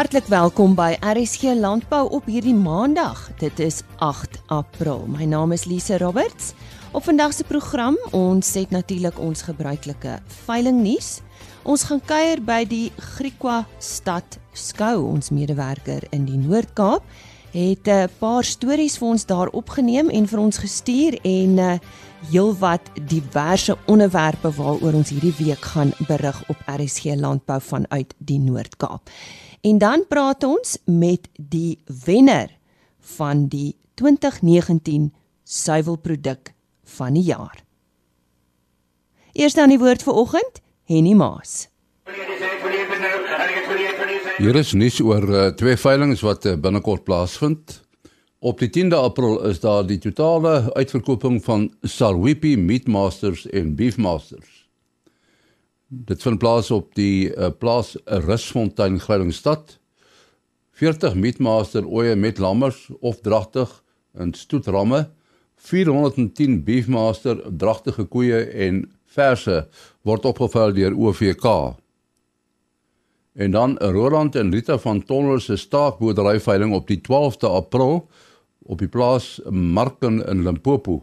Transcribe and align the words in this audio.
Hartlik 0.00 0.30
welkom 0.32 0.72
by 0.72 0.94
RSG 1.04 1.58
Landbou 1.60 2.06
op 2.16 2.24
hierdie 2.24 2.54
Maandag. 2.56 3.18
Dit 3.36 3.58
is 3.60 3.82
8 4.00 4.38
April. 4.48 5.02
My 5.04 5.26
naam 5.28 5.52
is 5.52 5.66
Lise 5.68 5.98
Roberts. 6.00 6.54
Op 6.96 7.04
vandag 7.04 7.34
se 7.36 7.44
program, 7.44 7.98
ons 8.16 8.54
het 8.56 8.70
natuurlik 8.72 9.18
ons 9.20 9.42
gebruikelike 9.44 10.14
veiling 10.46 10.80
nuus. 10.80 11.18
Ons 11.68 11.84
gaan 11.90 12.00
kuier 12.00 12.40
by 12.40 12.62
die 12.64 12.86
Griekwa 12.96 13.66
stad 13.76 14.38
skou. 14.56 15.04
Ons 15.04 15.28
medewerker 15.36 16.08
in 16.16 16.24
die 16.24 16.40
Noord-Kaap 16.46 17.04
het 17.52 17.84
'n 17.88 18.08
paar 18.18 18.44
stories 18.44 18.96
vir 18.96 19.08
ons 19.08 19.26
daar 19.26 19.48
opgeneem 19.52 20.08
en 20.08 20.26
vir 20.26 20.40
ons 20.40 20.58
gestuur 20.58 21.18
en 21.22 21.58
uh, 21.58 21.78
heelwat 22.30 22.80
diverse 23.06 23.76
onderwerpe 23.86 24.50
waaroor 24.50 24.94
ons 24.94 25.10
hierdie 25.10 25.34
week 25.44 25.60
gaan 25.60 25.92
berig 26.08 26.42
op 26.48 26.56
RSG 26.66 27.04
Landbou 27.04 27.60
vanuit 27.60 28.14
die 28.18 28.38
Noord-Kaap. 28.38 29.10
En 29.60 29.78
dan 29.78 30.04
praat 30.08 30.44
ons 30.44 30.78
met 30.84 31.28
die 31.36 31.78
wenner 32.04 32.56
van 33.16 33.46
die 33.48 33.76
2019 33.94 35.12
suiwelproduk 35.44 36.54
van 36.96 37.12
die 37.14 37.22
jaar. 37.22 37.64
Eers 39.32 39.54
dan 39.54 39.68
die 39.68 39.78
woord 39.78 40.02
vir 40.02 40.16
oggend, 40.16 40.62
Henny 40.88 41.12
Maas. 41.12 41.68
Hier 44.40 44.56
is 44.56 44.72
nuus 44.72 45.00
oor 45.04 45.26
uh, 45.28 45.46
twee 45.60 45.76
veilinge 45.76 46.16
wat 46.24 46.48
uh, 46.48 46.56
binnekort 46.56 47.04
plaasvind. 47.04 47.82
Op 48.40 48.62
die 48.64 48.70
10de 48.72 48.96
April 48.96 49.36
is 49.50 49.60
daar 49.60 49.84
die 49.86 49.98
totale 50.00 50.72
uitverkoping 50.72 51.42
van 51.44 51.68
Salwipi 51.82 52.56
Meatmasters 52.56 53.44
en 53.52 53.74
Beefmasters. 53.76 54.59
Dit 55.90 56.22
vind 56.22 56.38
plaas 56.38 56.68
op 56.70 56.92
die 56.94 57.32
uh, 57.34 57.48
plaas 57.58 57.96
Rusfontein 58.04 59.00
Grylingsstad. 59.02 59.72
40 60.78 61.16
Meatmaster 61.18 61.82
oeye 61.82 62.14
met 62.14 62.38
lammers 62.38 62.84
of 63.00 63.18
dragtig 63.26 63.72
in 64.14 64.30
stoetramme. 64.38 65.08
410 65.58 66.62
Beefmaster 66.64 67.42
dragtige 67.58 68.06
koeie 68.06 68.38
en 68.54 68.84
verse 69.10 69.66
word 70.06 70.30
opgevul 70.30 70.76
deur 70.78 70.94
OVK. 70.94 71.46
En 73.34 73.50
dan 73.50 73.74
Roland 73.82 74.38
en 74.38 74.54
Rita 74.54 74.78
van 74.78 75.02
Tonnel 75.02 75.42
se 75.42 75.58
staakboerdery 75.58 76.38
veiling 76.40 76.74
op 76.74 76.86
die 76.86 77.00
12de 77.02 77.50
April 77.50 78.04
op 78.62 78.78
die 78.78 78.88
plaas 78.88 79.40
Marken 79.50 80.22
in 80.22 80.46
Limpopo. 80.46 81.00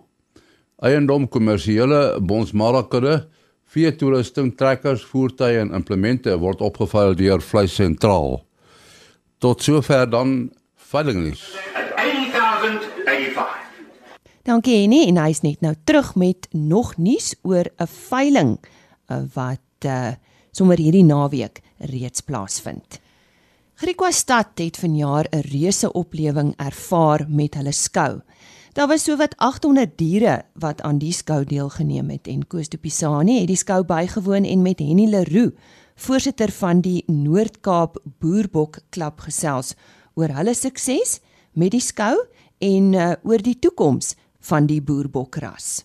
Eiendom 0.80 1.28
kommersiële 1.28 2.22
bonsmarakere, 2.24 3.18
vee 3.18 3.37
toerusting, 3.74 4.56
trekkers, 4.58 5.04
voertuie 5.04 5.60
en 5.60 5.74
implemente 5.74 6.38
word 6.40 6.62
opgeveil 6.62 7.16
deur 7.16 7.42
Vleis 7.42 7.76
Sentraal. 7.76 8.44
Tot 9.40 9.62
sover 9.62 10.10
dan 10.10 10.52
veiling 10.76 11.24
nuus. 11.24 11.56
80085. 11.96 13.68
Dankie 14.48 14.82
Henny 14.82 15.08
en 15.08 15.18
hy's 15.20 15.42
net 15.44 15.62
nou 15.62 15.76
terug 15.84 16.16
met 16.16 16.48
nog 16.52 16.98
nuus 16.98 17.36
oor 17.44 17.68
'n 17.78 17.88
veiling 17.88 18.58
eh, 19.10 19.24
wat 19.34 19.86
uh, 19.86 20.16
sommer 20.52 20.78
hierdie 20.78 21.04
naweek 21.04 21.62
reeds 21.78 22.22
plaasvind. 22.22 23.00
Griekwa 23.76 24.12
stad 24.12 24.58
het 24.58 24.78
vanjaar 24.78 25.28
'n 25.32 25.44
reuse 25.52 25.92
oplewing 25.92 26.54
ervaar 26.58 27.26
met 27.30 27.54
hulle 27.54 27.72
skou. 27.72 28.22
Daar 28.78 28.88
was 28.88 29.04
sowat 29.04 29.34
800 29.38 29.98
diere 29.98 30.44
wat 30.54 30.82
aan 30.86 31.00
die 31.02 31.14
skou 31.14 31.40
deelgeneem 31.50 32.12
het 32.14 32.28
en 32.30 32.44
Koos 32.46 32.68
de 32.70 32.78
Pisani 32.78 33.40
het 33.40 33.50
die 33.50 33.58
skou 33.58 33.80
bygewoon 33.90 34.46
en 34.46 34.62
met 34.62 34.84
Henny 34.86 35.08
Leroux, 35.10 35.56
voorsitter 35.96 36.52
van 36.54 36.84
die 36.86 37.02
Noord-Kaap 37.08 37.98
Boerbok 38.22 38.78
Klub 38.94 39.24
gesels 39.26 39.74
oor 40.14 40.30
hulle 40.38 40.54
sukses 40.54 41.16
met 41.58 41.74
die 41.74 41.82
skou 41.82 42.14
en 42.62 42.92
uh, 42.94 43.08
oor 43.26 43.42
die 43.42 43.56
toekoms 43.58 44.12
van 44.52 44.70
die 44.70 44.78
boerbokras. 44.82 45.82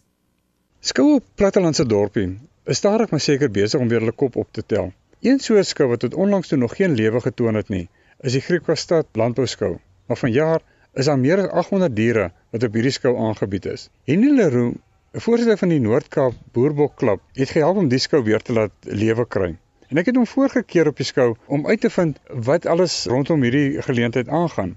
Skou 0.85 1.15
op 1.15 1.25
plattelandse 1.41 1.89
dorpie 1.89 2.27
is 2.69 2.83
stadig 2.85 3.09
maar 3.09 3.25
seker 3.25 3.49
besig 3.49 3.81
om 3.81 3.89
weer 3.89 4.05
hulle 4.05 4.13
kop 4.13 4.37
op 4.37 4.53
te 4.53 4.67
tel. 4.67 4.93
Een 5.25 5.41
soort 5.41 5.71
skou 5.71 5.89
wat 5.95 6.05
tot 6.05 6.13
onlangs 6.27 6.53
toe 6.53 6.61
nog 6.61 6.77
geen 6.77 6.93
lewe 7.01 7.25
getoon 7.25 7.57
het 7.57 7.73
nie, 7.73 7.89
is 8.21 8.37
die 8.37 8.45
Griekwastad 8.45 9.09
landbouskou. 9.17 9.79
Maar 10.07 10.21
vanjaar 10.27 10.61
is 10.95 11.09
daar 11.09 11.19
meer 11.19 11.41
as 11.41 11.51
800 11.65 11.97
diere 11.97 12.31
wat 12.53 12.65
op 12.67 12.75
hierdie 12.77 12.93
skou 12.93 13.13
aangebied 13.27 13.67
is. 13.73 13.89
Henny 14.09 14.33
Leroux, 14.37 14.77
'n 15.15 15.21
voorsitter 15.21 15.59
van 15.59 15.69
die 15.69 15.81
Noord-Kaap 15.81 16.35
Boerbok 16.53 16.97
Klub, 16.97 17.21
het 17.33 17.51
gehelp 17.51 17.77
om 17.77 17.89
die 17.89 17.99
skou 17.99 18.23
weer 18.25 18.41
te 18.41 18.53
laat 18.53 18.73
lewe 18.83 19.27
kry. 19.27 19.57
En 19.89 19.99
ek 19.99 20.07
het 20.07 20.17
hom 20.17 20.27
voorgekeer 20.27 20.89
op 20.89 20.97
die 20.97 21.05
skou 21.05 21.35
om 21.47 21.67
uit 21.67 21.81
te 21.81 21.91
vind 21.91 22.21
wat 22.49 22.67
alles 22.67 23.05
rondom 23.07 23.43
hierdie 23.43 23.83
geleentheid 23.83 24.29
aangaan. 24.29 24.77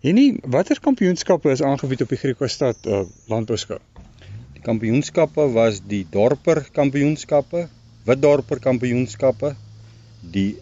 Henny, 0.00 0.38
watter 0.44 0.80
kampioenskappe 0.80 1.50
is 1.50 1.62
aangebied 1.62 2.02
op 2.02 2.08
die 2.08 2.18
Griekwastad 2.18 2.86
uh, 2.86 3.04
landbouskou? 3.28 3.78
Die 4.54 4.62
kampioenskappe 4.62 5.48
was 5.52 5.80
die 5.88 6.06
dorper 6.10 6.64
kampioenskappe, 6.72 7.68
witdorper 8.04 8.58
kampioenskappe, 8.58 9.54
die 10.20 10.56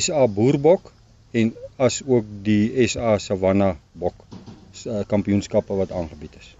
SA 0.00 0.26
boerbok 0.26 0.92
en 1.32 1.52
as 1.80 2.00
ook 2.06 2.26
die 2.44 2.86
SA 2.88 3.18
savanna 3.18 3.74
bok 3.92 4.24
uh, 4.86 5.02
kampioenskappe 5.08 5.76
wat 5.78 5.92
aangebied 5.92 6.36
is. 6.40 6.50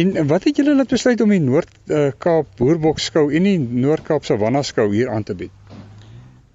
En 0.00 0.26
wat 0.26 0.46
het 0.48 0.56
julle 0.58 0.74
laat 0.74 0.90
besluit 0.90 1.20
om 1.22 1.30
die 1.30 1.42
Noord-Kaap 1.42 2.48
uh, 2.48 2.56
boerbok 2.58 2.98
skou 3.02 3.28
en 3.34 3.46
die 3.46 3.58
Noord-Kaap 3.58 4.26
savanna 4.26 4.64
skou 4.66 4.88
hier 4.94 5.12
aan 5.14 5.26
te 5.26 5.36
bied? 5.38 5.52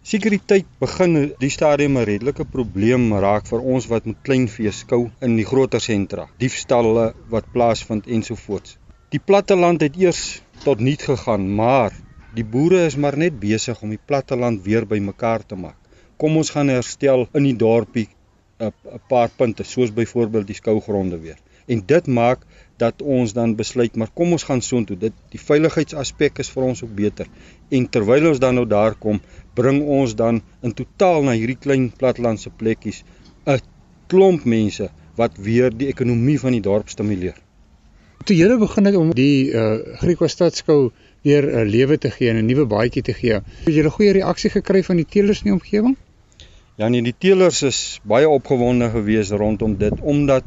Sekuriteit 0.09 0.66
begin 0.81 1.16
die 1.40 1.52
stadium 1.53 1.97
'n 2.00 2.07
redelike 2.09 2.46
probleem 2.46 3.13
raak 3.13 3.47
vir 3.47 3.62
ons 3.62 3.88
wat 3.88 4.06
met 4.09 4.22
kleinvee 4.24 4.72
skou 4.72 5.09
in 5.22 5.36
die 5.38 5.46
groter 5.46 5.80
sentra, 5.80 6.28
diefstalle 6.40 7.13
wat 7.30 7.51
plaasvind 7.53 8.07
ensovoorts. 8.07 8.78
Die 9.09 9.22
platteland 9.22 9.81
het 9.81 9.96
eers 9.97 10.41
tot 10.63 10.80
niet 10.80 11.01
gegaan, 11.01 11.56
maar 11.56 11.94
Die 12.38 12.46
boere 12.46 12.84
is 12.86 12.96
maar 12.96 13.16
net 13.18 13.40
besig 13.41 13.80
om 13.81 13.90
die 13.90 14.03
platteland 14.09 14.62
weer 14.62 14.86
bymekaar 14.86 15.41
te 15.50 15.56
maak. 15.57 15.79
Kom 16.19 16.38
ons 16.38 16.50
gaan 16.52 16.68
herstel 16.68 17.28
in 17.34 17.46
die 17.47 17.56
dorpie 17.56 18.09
'n 18.59 18.72
'n 18.96 19.02
paar 19.07 19.30
punte, 19.38 19.63
soos 19.63 19.94
byvoorbeeld 20.00 20.47
die 20.47 20.56
skougronde 20.56 21.19
weer. 21.19 21.38
En 21.74 21.84
dit 21.85 22.07
maak 22.07 22.40
dat 22.78 23.02
ons 23.02 23.34
dan 23.34 23.56
besluit 23.56 23.96
maar 23.96 24.12
kom 24.13 24.31
ons 24.31 24.44
gaan 24.44 24.62
soontoe. 24.62 24.97
Dit 24.97 25.13
die 25.34 25.40
veiligheidsaspek 25.40 26.40
is 26.44 26.50
vir 26.56 26.63
ons 26.63 26.84
ook 26.84 26.96
beter. 26.96 27.28
En 27.69 27.90
terwyl 27.90 28.28
ons 28.30 28.40
dan 28.40 28.56
nou 28.59 28.66
daar 28.68 28.96
kom, 28.96 29.22
bring 29.53 29.81
ons 30.00 30.16
dan 30.16 30.41
in 30.62 30.74
totaal 30.74 31.24
na 31.24 31.35
hierdie 31.40 31.59
klein 31.66 31.91
plattelandse 32.02 32.50
plekkies 32.50 33.03
'n 33.46 33.62
klomp 34.07 34.44
mense 34.44 34.90
wat 35.16 35.38
weer 35.38 35.69
die 35.69 35.88
ekonomie 35.94 36.40
van 36.40 36.51
die 36.51 36.66
dorp 36.68 36.90
stimuleer. 36.90 37.38
Toe 38.25 38.36
julle 38.36 38.57
begin 38.57 38.86
het 38.86 38.96
om 38.96 39.13
die 39.16 39.51
uh, 39.51 39.80
Griekwa 40.01 40.28
stadskou 40.28 40.91
weer 41.24 41.47
'n 41.63 41.69
lewe 41.69 41.97
te 41.97 42.12
gee 42.12 42.30
en 42.30 42.38
'n 42.44 42.46
nuwe 42.46 42.66
baadjie 42.66 43.01
te 43.01 43.13
gee. 43.13 43.40
Het 43.66 43.74
jy 43.74 43.84
'n 43.84 43.97
goeie 43.97 44.12
reaksie 44.12 44.50
gekry 44.50 44.84
van 44.84 44.96
die 44.96 45.06
teelers 45.06 45.40
in 45.44 45.51
die 45.51 45.57
omgewing? 45.59 45.97
Ja 46.80 46.88
nee, 46.88 47.04
die 47.04 47.12
teelers 47.12 47.58
is 47.68 47.78
baie 48.08 48.28
opgewonde 48.32 48.88
geweest 48.94 49.34
rondom 49.36 49.74
dit 49.82 49.98
omdat 50.14 50.46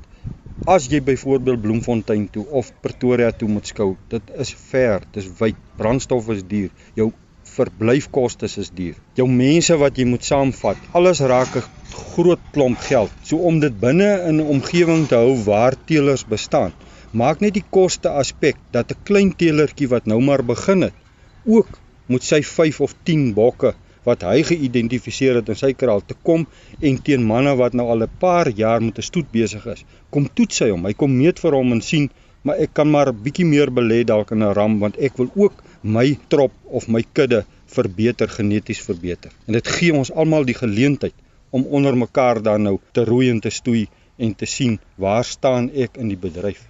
as 0.74 0.86
jy 0.88 1.02
byvoorbeeld 1.04 1.60
Bloemfontein 1.60 2.22
toe 2.32 2.46
of 2.56 2.70
Pretoria 2.80 3.28
toe 3.36 3.50
moet 3.52 3.68
skou, 3.68 3.90
dit 4.08 4.30
is 4.40 4.54
ver, 4.70 5.04
dis 5.12 5.26
wyd, 5.42 5.58
brandstof 5.76 6.30
is 6.32 6.40
duur, 6.48 6.70
jou 6.96 7.10
verblyfkoste 7.52 8.48
is 8.48 8.72
duur. 8.72 8.96
Jou 9.20 9.26
mense 9.28 9.76
wat 9.82 10.00
jy 10.00 10.06
moet 10.08 10.24
saamvat, 10.24 10.80
alles 10.96 11.20
raak 11.20 11.52
'n 11.60 11.66
groot 12.14 12.48
klomp 12.56 12.80
geld. 12.88 13.12
So 13.28 13.36
om 13.52 13.60
dit 13.60 13.76
binne 13.84 14.10
in 14.30 14.40
'n 14.40 14.48
omgewing 14.56 15.04
te 15.12 15.20
hou 15.20 15.36
waar 15.44 15.76
teelers 15.84 16.24
bestaan, 16.24 16.72
maak 17.12 17.44
net 17.44 17.60
die 17.60 17.68
koste 17.68 18.08
aspek 18.08 18.56
dat 18.70 18.90
'n 18.90 19.04
klein 19.04 19.36
teelertjie 19.36 19.92
wat 19.92 20.06
nou 20.06 20.20
maar 20.20 20.42
begin 20.42 20.88
het, 20.88 20.96
ook 21.44 21.68
moet 22.06 22.24
sy 22.24 22.42
5 22.42 22.80
of 22.80 22.94
10 23.04 23.34
bokke 23.34 23.74
wat 24.08 24.24
hy 24.26 24.42
geïdentifiseer 24.48 25.40
het 25.40 25.48
in 25.52 25.58
sy 25.58 25.72
kraal 25.78 26.02
te 26.06 26.16
kom 26.28 26.46
en 26.80 26.98
teen 27.06 27.24
manne 27.26 27.54
wat 27.60 27.74
nou 27.78 27.86
al 27.94 28.04
'n 28.06 28.18
paar 28.18 28.50
jaar 28.62 28.80
met 28.82 28.98
'n 28.98 29.08
stoet 29.10 29.30
besig 29.32 29.66
is, 29.66 29.84
kom 30.10 30.28
toets 30.34 30.58
hy 30.60 30.70
hom. 30.70 30.86
Hy 30.86 30.92
kom 30.92 31.16
meet 31.16 31.38
vir 31.38 31.52
hom 31.52 31.72
en 31.72 31.80
sien, 31.80 32.10
maar 32.42 32.56
ek 32.56 32.74
kan 32.74 32.90
maar 32.90 33.12
bietjie 33.12 33.46
meer 33.46 33.70
belê 33.70 34.04
dalk 34.04 34.30
in 34.30 34.42
'n 34.42 34.54
ram 34.54 34.78
want 34.78 34.96
ek 34.98 35.16
wil 35.16 35.30
ook 35.34 35.62
my 35.82 36.18
trop 36.28 36.52
of 36.64 36.88
my 36.88 37.02
kudde 37.12 37.44
verbeter 37.66 38.28
geneties 38.28 38.80
verbeter. 38.80 39.30
En 39.46 39.52
dit 39.52 39.68
gee 39.68 39.94
ons 39.94 40.12
almal 40.12 40.44
die 40.44 40.54
geleentheid 40.54 41.14
om 41.50 41.64
onder 41.64 41.96
mekaar 41.96 42.42
dan 42.42 42.62
nou 42.62 42.78
te 42.92 43.04
roei 43.04 43.30
en 43.30 43.40
te 43.40 43.50
stoei 43.50 43.86
en 44.16 44.34
te 44.34 44.46
sien 44.46 44.78
waar 44.96 45.24
staan 45.24 45.70
ek 45.70 45.96
in 45.96 46.08
die 46.08 46.16
bedryf. 46.16 46.68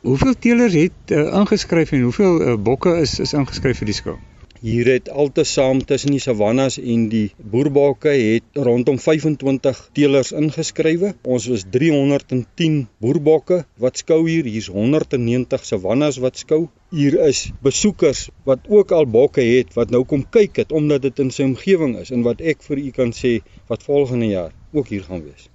Hoeveel 0.00 0.34
teelers 0.38 0.74
het 0.78 1.12
uh, 1.12 1.26
ingeskryf 1.40 1.92
en 1.92 2.02
hoeveel 2.06 2.40
uh, 2.40 2.56
bokke 2.56 2.96
is 3.02 3.18
is 3.18 3.34
ingeskryf 3.34 3.78
vir 3.82 3.90
die 3.90 3.96
skou? 4.00 4.18
Hier 4.60 4.88
het 4.90 5.06
altesaam 5.08 5.84
tussen 5.86 6.10
die 6.10 6.22
savannas 6.22 6.76
en 6.82 7.04
die 7.12 7.28
boerbokke 7.52 8.10
het 8.10 8.58
rondom 8.68 8.96
25 8.98 9.82
teelers 9.94 10.32
ingeskrywe. 10.40 11.12
Ons 11.22 11.46
is 11.54 11.62
310 11.76 12.80
boerbokke 12.98 13.60
wat 13.84 14.02
skou 14.02 14.18
hier. 14.26 14.48
Hier's 14.50 14.66
190 14.74 15.62
savannas 15.68 16.18
wat 16.24 16.42
skou. 16.42 16.64
Hier 16.90 17.20
is 17.28 17.44
besoekers 17.62 18.24
wat 18.50 18.66
ook 18.66 18.96
al 18.98 19.06
bokke 19.06 19.46
het 19.46 19.78
wat 19.78 19.94
nou 19.94 20.02
kom 20.02 20.26
kyk 20.26 20.58
het 20.64 20.74
omdat 20.74 21.06
dit 21.06 21.22
in 21.22 21.30
sy 21.30 21.46
omgewing 21.46 21.94
is 22.02 22.10
en 22.10 22.26
wat 22.26 22.42
ek 22.42 22.66
vir 22.66 22.82
u 22.82 22.90
kan 22.98 23.14
sê 23.14 23.36
wat 23.70 23.86
volgende 23.86 24.32
jaar 24.32 24.50
ook 24.74 24.90
hier 24.90 25.06
gaan 25.06 25.22
wees. 25.22 25.46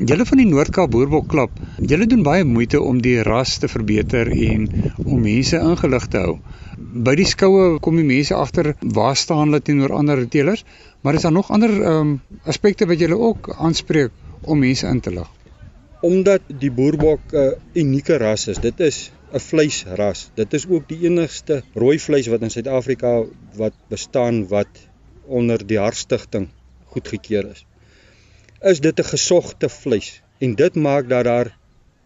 Julle 0.00 0.24
van 0.24 0.40
die 0.40 0.46
Noord-Kaap 0.48 0.90
Boerbokklub, 0.94 1.58
julle 1.90 2.06
doen 2.08 2.22
baie 2.24 2.44
moeite 2.48 2.78
om 2.80 3.02
die 3.04 3.18
ras 3.26 3.58
te 3.60 3.68
verbeter 3.68 4.30
en 4.32 4.62
om 5.04 5.20
mense 5.20 5.60
ingelig 5.60 6.06
te 6.14 6.22
hou. 6.22 6.32
By 7.08 7.12
die 7.20 7.26
skoue 7.28 7.66
kom 7.84 7.98
die 8.00 8.06
mense 8.08 8.38
agter 8.38 8.70
waar 8.96 9.18
staan 9.20 9.42
hulle 9.50 9.60
teenoor 9.66 9.92
ander 9.98 10.22
teelers, 10.32 10.64
maar 11.04 11.18
is 11.18 11.28
daar 11.28 11.36
nog 11.36 11.52
ander 11.52 11.74
ehm 11.76 12.00
um, 12.00 12.16
aspekte 12.48 12.88
wat 12.88 13.04
julle 13.04 13.20
ook 13.28 13.52
aanspreek 13.58 14.16
om 14.48 14.64
mense 14.64 14.88
in 14.88 15.04
te 15.04 15.12
lig? 15.18 15.28
Omdat 16.00 16.48
die 16.64 16.72
boerbok 16.80 17.32
'n 17.32 17.44
uh, 17.44 17.84
unieke 17.84 18.16
ras 18.24 18.48
is. 18.48 18.64
Dit 18.64 18.80
is 18.80 19.10
'n 19.32 19.44
vleisras. 19.50 20.30
Dit 20.34 20.54
is 20.54 20.68
ook 20.68 20.88
die 20.88 21.02
enigste 21.04 21.62
rooi 21.74 21.98
vleis 21.98 22.32
wat 22.32 22.42
in 22.42 22.56
Suid-Afrika 22.56 23.18
wat 23.56 23.76
bestaan 23.88 24.46
wat 24.48 24.86
onder 25.26 25.66
die 25.66 25.78
Hartstigting 25.78 26.48
goedgekeur 26.94 27.50
is 27.50 27.66
is 28.62 28.80
dit 28.80 28.98
'n 29.00 29.04
gesogte 29.04 29.68
vleis 29.68 30.22
en 30.38 30.54
dit 30.54 30.74
maak 30.74 31.08
dat 31.08 31.24
daar 31.24 31.56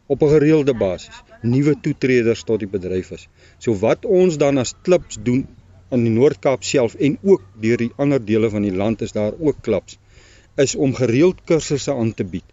op 0.06 0.22
'n 0.22 0.28
gereelde 0.28 0.74
basis 0.74 1.22
nuwe 1.42 1.74
toetreders 1.80 2.42
tot 2.42 2.58
die 2.58 2.68
bedryf 2.68 3.10
is. 3.10 3.28
So 3.58 3.74
wat 3.74 4.04
ons 4.04 4.36
dan 4.36 4.58
as 4.58 4.74
klips 4.82 5.18
doen 5.22 5.46
in 5.90 6.04
die 6.04 6.12
Noord-Kaap 6.14 6.62
self 6.64 6.94
en 6.94 7.18
ook 7.22 7.42
deur 7.60 7.76
die 7.76 7.92
ander 7.96 8.24
dele 8.24 8.50
van 8.50 8.62
die 8.62 8.74
land 8.74 9.02
is 9.02 9.12
daar 9.12 9.32
ook 9.38 9.60
klips 9.60 9.98
is 10.56 10.74
om 10.74 10.94
gereeld 10.94 11.42
kursusse 11.44 11.92
aan 11.92 12.14
te 12.14 12.24
bied 12.24 12.44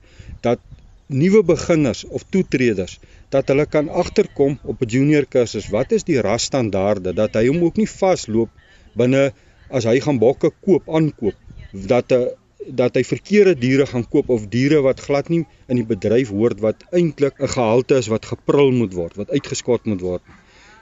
dat 0.42 0.60
nuwe 1.08 1.44
beginners 1.44 2.04
of 2.08 2.24
toetreders 2.30 3.00
dat 3.30 3.48
hulle 3.48 3.66
kan 3.66 3.90
agterkom 4.04 4.60
op 4.64 4.82
'n 4.82 4.92
junior 4.96 5.26
kursus 5.26 5.70
wat 5.70 5.92
is 5.92 6.04
die 6.04 6.22
rasstandaarde 6.22 7.14
dat 7.14 7.34
hy 7.34 7.48
hom 7.48 7.64
ook 7.64 7.78
nie 7.78 7.90
vasloop 7.90 8.50
binne 8.96 9.32
as 9.70 9.84
hy 9.84 10.00
gaan 10.00 10.20
bokke 10.20 10.52
koop 10.66 10.90
aankoop 10.90 11.36
dat 11.94 12.12
'n 12.12 12.28
dat 12.68 12.96
hy 12.96 13.02
verkeerde 13.08 13.56
diere 13.58 13.86
gaan 13.90 14.04
koop 14.10 14.30
of 14.30 14.48
diere 14.54 14.82
wat 14.86 15.00
glad 15.02 15.30
nie 15.34 15.42
in 15.68 15.80
die 15.80 15.88
bedryf 15.88 16.30
hoort 16.30 16.60
wat 16.62 16.84
eintlik 16.92 17.40
'n 17.40 17.54
gehalte 17.54 17.98
is 17.98 18.08
wat 18.08 18.26
geprul 18.26 18.72
moet 18.72 18.94
word, 18.94 19.16
wat 19.16 19.30
uitgeskot 19.30 19.86
moet 19.86 20.02
word. 20.02 20.22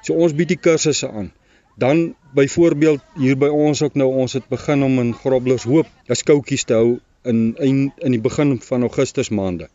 So 0.04 0.14
ons 0.14 0.34
bied 0.34 0.48
die 0.48 0.60
kursusse 0.60 1.10
aan. 1.10 1.32
Dan 1.78 2.16
byvoorbeeld 2.36 3.02
hier 3.16 3.38
by 3.38 3.48
ons 3.48 3.82
ook 3.82 3.96
nou 3.96 4.10
ons 4.24 4.34
het 4.34 4.48
begin 4.50 4.84
om 4.84 5.00
in 5.00 5.14
Grobblers 5.14 5.64
Hoop 5.64 5.88
'n 6.10 6.16
skoutjies 6.16 6.64
te 6.64 6.74
hou 6.74 7.00
in 7.24 7.56
in 7.58 7.92
in 7.98 8.12
die 8.12 8.22
begin 8.22 8.60
van 8.62 8.82
Augustus 8.82 9.30
maande. 9.30 9.70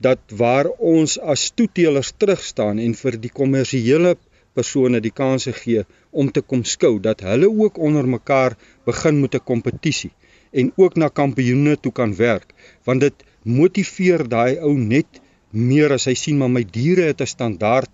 Dat 0.00 0.18
waar 0.36 0.66
ons 0.68 1.18
as 1.18 1.50
toeteelers 1.50 2.12
terug 2.16 2.44
staan 2.44 2.78
en 2.78 2.94
vir 2.94 3.20
die 3.20 3.32
kommersiële 3.32 4.16
persone 4.54 5.00
die 5.00 5.14
kanse 5.22 5.52
gee 5.52 5.84
om 6.10 6.30
te 6.30 6.40
kom 6.40 6.64
skou 6.64 6.98
dat 7.00 7.20
hulle 7.20 7.48
ook 7.48 7.78
onder 7.78 8.08
mekaar 8.08 8.56
begin 8.84 9.20
met 9.20 9.34
'n 9.34 9.44
kompetisie 9.44 10.12
en 10.52 10.72
ook 10.76 10.96
na 10.96 11.08
kampioene 11.08 11.76
toe 11.76 11.92
kan 11.92 12.14
werk 12.16 12.54
want 12.84 13.00
dit 13.00 13.24
motiveer 13.42 14.28
daai 14.28 14.58
ou 14.58 14.74
net 14.78 15.20
meer 15.50 15.92
as 15.92 16.06
hy 16.06 16.14
sien 16.14 16.38
maar 16.38 16.52
my 16.52 16.64
diere 16.64 17.08
het 17.08 17.20
'n 17.20 17.34
standaard 17.36 17.90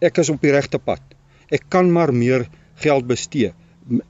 ek 0.00 0.20
is 0.22 0.30
op 0.32 0.40
die 0.40 0.52
regte 0.52 0.80
pad. 0.80 1.02
Ek 1.52 1.66
kan 1.68 1.90
maar 1.92 2.12
meer 2.12 2.46
geld 2.80 3.06
bestee 3.06 3.52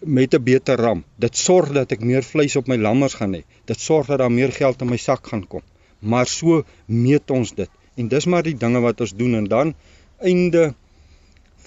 met 0.00 0.34
'n 0.34 0.42
beter 0.42 0.76
ram. 0.78 1.04
Dit 1.18 1.36
sorg 1.36 1.72
dat 1.72 1.92
ek 1.92 2.00
meer 2.00 2.22
vleis 2.22 2.56
op 2.56 2.68
my 2.68 2.76
lammers 2.76 3.14
gaan 3.14 3.34
hê. 3.34 3.42
Dit 3.66 3.80
sorg 3.80 4.06
dat 4.06 4.18
daar 4.18 4.32
meer 4.32 4.52
geld 4.52 4.82
in 4.82 4.90
my 4.90 4.96
sak 4.96 5.26
gaan 5.26 5.46
kom. 5.46 5.62
Maar 6.00 6.26
so 6.26 6.64
meet 6.86 7.30
ons 7.30 7.54
dit. 7.54 7.70
En 7.96 8.08
dis 8.08 8.26
maar 8.26 8.42
die 8.42 8.56
dinge 8.56 8.80
wat 8.80 9.00
ons 9.00 9.16
doen. 9.16 9.34
En 9.34 9.44
dan 9.44 9.74
einde 10.18 10.74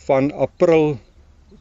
van 0.06 0.32
april 0.32 1.00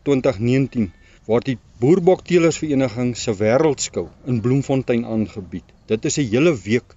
2019 0.02 0.92
word 1.26 1.44
die 1.44 1.58
Boerbokteelersvereniging 1.82 3.16
se 3.18 3.32
wêreldskou 3.34 4.04
in 4.30 4.36
Bloemfontein 4.40 5.04
aangebied. 5.04 5.64
Dit 5.90 6.04
is 6.10 6.18
'n 6.18 6.28
hele 6.32 6.52
week 6.66 6.94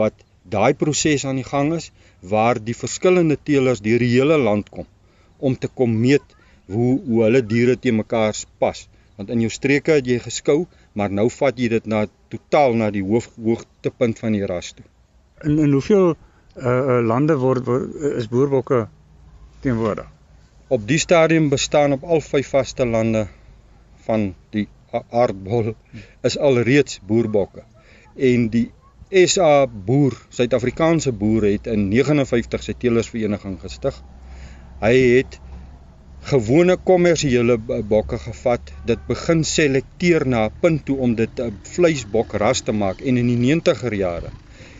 wat 0.00 0.14
daai 0.54 0.74
proses 0.82 1.24
aan 1.24 1.40
die 1.40 1.48
gang 1.52 1.72
is 1.74 1.90
waar 2.32 2.60
die 2.68 2.76
verskillende 2.82 3.36
teelers 3.48 3.80
deur 3.86 3.98
die 3.98 4.12
hele 4.12 4.36
land 4.38 4.68
kom 4.76 4.86
om 5.38 5.56
te 5.58 5.68
kom 5.68 5.96
meet 6.00 6.36
hoe 6.74 7.00
hoe 7.06 7.22
hulle 7.24 7.42
diere 7.52 7.76
te 7.78 7.92
mekaar 7.92 8.36
pas. 8.58 8.88
Want 9.16 9.30
in 9.30 9.40
jou 9.40 9.50
streke 9.50 9.92
het 9.98 10.06
jy 10.06 10.18
geskou, 10.18 10.66
maar 10.92 11.10
nou 11.10 11.26
vat 11.38 11.58
jy 11.58 11.68
dit 11.68 11.86
na 11.86 12.06
totaal 12.28 12.74
na 12.74 12.90
die 12.90 13.02
hoof 13.02 13.28
hoogtepunt 13.44 14.18
van 14.18 14.32
die 14.32 14.46
ras 14.46 14.72
toe. 14.72 14.86
In 15.44 15.58
in 15.58 15.72
hoeveel 15.72 16.14
uh 16.56 17.00
lande 17.12 17.36
word, 17.36 17.64
word 17.64 17.94
is 18.22 18.28
boerbokke 18.28 18.88
teenwoordig? 19.60 20.06
Op 20.68 20.86
die 20.86 20.98
stadium 20.98 21.48
bestaan 21.48 21.92
op 21.92 22.04
al 22.04 22.20
vyf 22.20 22.48
vaste 22.54 22.86
lande 22.86 23.26
van 24.10 24.30
die 24.54 24.66
aardbol 25.22 25.74
is 26.26 26.36
alreeds 26.50 27.00
boerbokke. 27.06 27.64
En 28.30 28.48
die 28.54 28.68
SA 29.26 29.66
boer, 29.66 30.14
Suid-Afrikaanse 30.34 31.12
boer 31.20 31.48
het 31.50 31.70
in 31.70 31.88
59 31.90 32.66
sy 32.66 32.74
teelersvereniging 32.82 33.56
gestig. 33.62 33.96
Hy 34.82 34.94
het 35.16 35.38
gewone 36.30 36.76
kommersiële 36.76 37.56
bokke 37.90 38.18
gevat, 38.20 38.72
dit 38.86 39.06
begin 39.08 39.42
selekteer 39.44 40.26
na 40.34 40.44
'n 40.46 40.52
punt 40.62 40.84
toe 40.86 40.98
om 41.06 41.14
dit 41.22 41.40
'n 41.40 41.56
vleisbok 41.74 42.34
ras 42.42 42.60
te 42.66 42.72
maak 42.72 43.00
en 43.00 43.16
in 43.22 43.30
die 43.32 43.40
90er 43.46 43.94
jare 43.94 44.30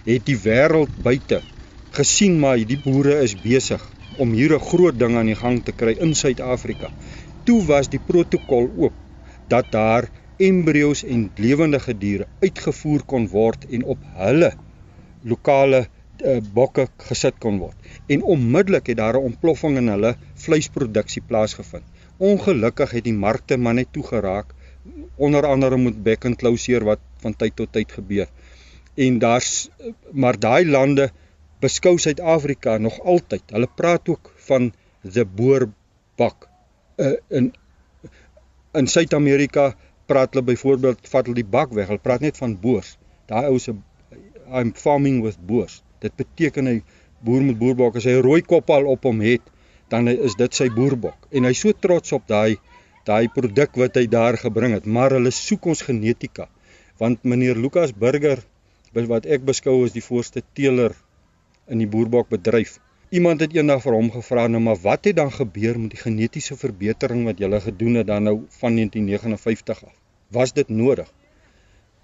het 0.04 0.26
die 0.26 0.38
wêreld 0.44 0.92
buite 1.02 1.40
gesien 1.98 2.38
maar 2.40 2.56
hierdie 2.56 2.80
boere 2.84 3.18
is 3.24 3.34
besig 3.42 3.82
om 4.18 4.32
hier 4.32 4.54
'n 4.54 4.66
groot 4.70 4.98
ding 4.98 5.16
aan 5.16 5.32
die 5.32 5.40
gang 5.44 5.64
te 5.64 5.72
kry 5.72 5.96
in 6.06 6.14
Suid-Afrika. 6.14 6.90
Toe 7.44 7.64
was 7.66 7.88
die 7.88 8.02
protokol 8.10 8.68
oop 8.76 8.92
dat 9.50 9.70
daar 9.74 10.08
embrio's 10.40 11.02
en 11.04 11.28
lewendige 11.36 11.94
diere 11.98 12.26
uitgevoer 12.40 13.04
kon 13.12 13.26
word 13.28 13.66
en 13.68 13.84
op 13.94 14.04
hulle 14.20 14.52
lokale 15.32 15.80
uh, 15.84 16.38
bokke 16.54 16.86
gesit 17.08 17.36
kon 17.42 17.58
word. 17.60 17.76
En 18.08 18.22
onmiddellik 18.22 18.86
het 18.92 19.00
daar 19.02 19.18
'n 19.18 19.28
ontploffing 19.32 19.76
in 19.76 19.88
hulle 19.88 20.14
vleisproduksie 20.34 21.22
plaasgevind. 21.26 21.84
Ongelukkig 22.18 22.90
het 22.90 23.04
die 23.04 23.16
markte 23.26 23.56
maar 23.56 23.74
net 23.74 23.92
toegeraak 23.92 24.54
onder 25.16 25.46
andere 25.46 25.76
met 25.76 26.02
back 26.02 26.24
and 26.24 26.36
closure 26.36 26.84
wat 26.84 27.00
van 27.22 27.36
tyd 27.36 27.56
tot 27.56 27.72
tyd 27.72 27.92
gebeur. 27.92 28.28
En 28.94 29.18
daar's 29.18 29.70
maar 30.12 30.38
daai 30.38 30.66
lande 30.66 31.10
beskou 31.60 31.98
Suid-Afrika 31.98 32.78
nog 32.78 33.00
altyd. 33.00 33.42
Hulle 33.52 33.68
praat 33.76 34.08
ook 34.08 34.32
van 34.36 34.72
the 35.12 35.24
boorbak 35.24 36.48
uh, 36.96 37.12
in 37.28 37.52
in 38.78 38.86
Suid-Amerika 38.86 39.72
praat 40.10 40.34
hulle 40.34 40.44
byvoorbeeld 40.46 41.08
vat 41.12 41.28
hulle 41.28 41.38
die 41.38 41.52
bak 41.56 41.72
weg. 41.74 41.88
Hulle 41.90 42.02
praat 42.02 42.24
net 42.24 42.38
van 42.38 42.56
boers. 42.60 42.96
Daai 43.30 43.46
ou 43.50 43.58
se 43.62 43.74
I'm 44.50 44.72
farming 44.74 45.20
with 45.22 45.38
boers. 45.46 45.80
Dit 46.02 46.16
beteken 46.18 46.66
hy 46.70 46.76
boer 47.26 47.42
met 47.46 47.58
boerbok 47.58 47.98
as 48.00 48.06
hy 48.08 48.16
'n 48.18 48.26
rooi 48.26 48.42
kop 48.42 48.70
al 48.70 48.86
op 48.90 49.04
hom 49.04 49.20
het, 49.20 49.42
dan 49.90 50.08
is 50.08 50.34
dit 50.34 50.54
sy 50.54 50.68
boerbok. 50.68 51.28
En 51.30 51.44
hy's 51.44 51.60
so 51.60 51.72
trots 51.72 52.12
op 52.12 52.26
daai 52.26 52.58
daai 53.06 53.28
produk 53.28 53.76
wat 53.76 53.96
hy 53.96 54.06
daar 54.06 54.36
gebring 54.36 54.72
het, 54.72 54.86
maar 54.86 55.10
hulle 55.10 55.30
soek 55.30 55.66
ons 55.66 55.82
genetika. 55.82 56.48
Want 56.98 57.24
meneer 57.24 57.56
Lukas 57.56 57.92
Burger 57.92 58.44
wat 58.92 59.26
ek 59.26 59.44
beskou 59.46 59.84
as 59.84 59.92
die 59.92 60.02
voorste 60.02 60.42
teeler 60.54 60.94
in 61.68 61.78
die 61.78 61.86
boerbokbedryf 61.86 62.78
Iemand 63.10 63.40
het 63.42 63.54
eendag 63.58 63.80
vir 63.82 63.94
hom 63.96 64.08
gevra 64.14 64.42
nou 64.46 64.60
maar 64.62 64.76
wat 64.84 65.08
het 65.08 65.16
dan 65.18 65.32
gebeur 65.34 65.78
met 65.82 65.90
die 65.90 65.98
genetiese 65.98 66.54
verbetering 66.58 67.24
wat 67.26 67.40
julle 67.42 67.58
gedoen 67.60 67.96
het 67.98 68.06
dan 68.06 68.22
nou 68.22 68.34
van 68.60 68.76
1959 68.78 69.80
af? 69.84 69.96
Was 70.36 70.52
dit 70.54 70.68
nodig? 70.68 71.08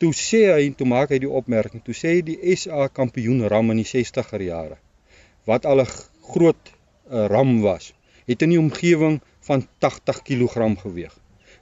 Toe 0.03 0.11
sê 0.19 0.41
hy 0.51 0.65
en 0.65 0.75
toe 0.75 0.89
maak 0.91 1.13
hy 1.15 1.21
die 1.23 1.31
opmerking, 1.31 1.85
toe 1.87 1.95
sê 1.95 2.17
hy 2.17 2.25
die 2.27 2.57
SA 2.59 2.89
kampioen 2.99 3.45
ram 3.53 3.71
in 3.71 3.85
die 3.85 3.87
60er 3.87 4.43
jare 4.49 4.81
wat 5.47 5.69
al 5.71 5.85
'n 5.85 5.93
groot 6.33 6.73
uh, 6.73 7.27
ram 7.31 7.61
was, 7.63 7.93
het 8.27 8.43
in 8.43 8.57
die 8.57 8.59
omgewing 8.59 9.21
van 9.47 9.63
80 9.79 10.23
kg 10.27 10.75
geweeg. 10.83 11.15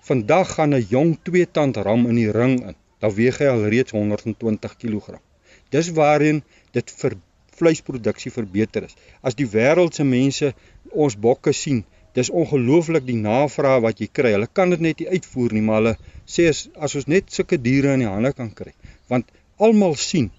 Vandag 0.09 0.55
gaan 0.57 0.73
'n 0.73 0.87
jong 0.89 1.19
twee 1.23 1.45
tand 1.45 1.77
ram 1.77 2.09
in 2.09 2.17
die 2.17 2.33
ring 2.33 2.57
in, 2.65 2.77
dan 2.99 3.15
weeg 3.21 3.39
hy 3.45 3.53
al 3.53 3.69
reeds 3.69 3.93
120 3.93 4.77
kg. 4.77 5.21
Dis 5.69 5.93
waarheen 5.93 6.43
dit 6.73 6.91
ver 6.97 7.21
vleisproduksie 7.59 8.33
verbeter 8.35 8.87
is. 8.89 8.97
As 9.23 9.37
die 9.39 9.49
wêreld 9.51 9.95
se 9.95 10.05
mense 10.05 10.53
ons 10.93 11.17
bokke 11.17 11.53
sien, 11.53 11.85
dis 12.15 12.31
ongelooflik 12.31 13.07
die 13.07 13.19
navraag 13.19 13.83
wat 13.87 14.01
jy 14.03 14.09
kry. 14.13 14.35
Hulle 14.37 14.49
kan 14.51 14.71
dit 14.75 14.83
net 14.87 15.03
nie 15.03 15.09
uitvoer 15.17 15.55
nie, 15.57 15.65
maar 15.67 15.81
hulle 15.81 15.95
sê 16.27 16.47
as, 16.51 16.69
as 16.79 16.95
ons 17.01 17.09
net 17.11 17.33
sulke 17.35 17.59
diere 17.59 17.95
in 17.97 18.05
die 18.05 18.11
hande 18.11 18.33
kan 18.37 18.53
kry, 18.55 18.73
want 19.11 19.31
almal 19.63 19.97
sien 19.99 20.31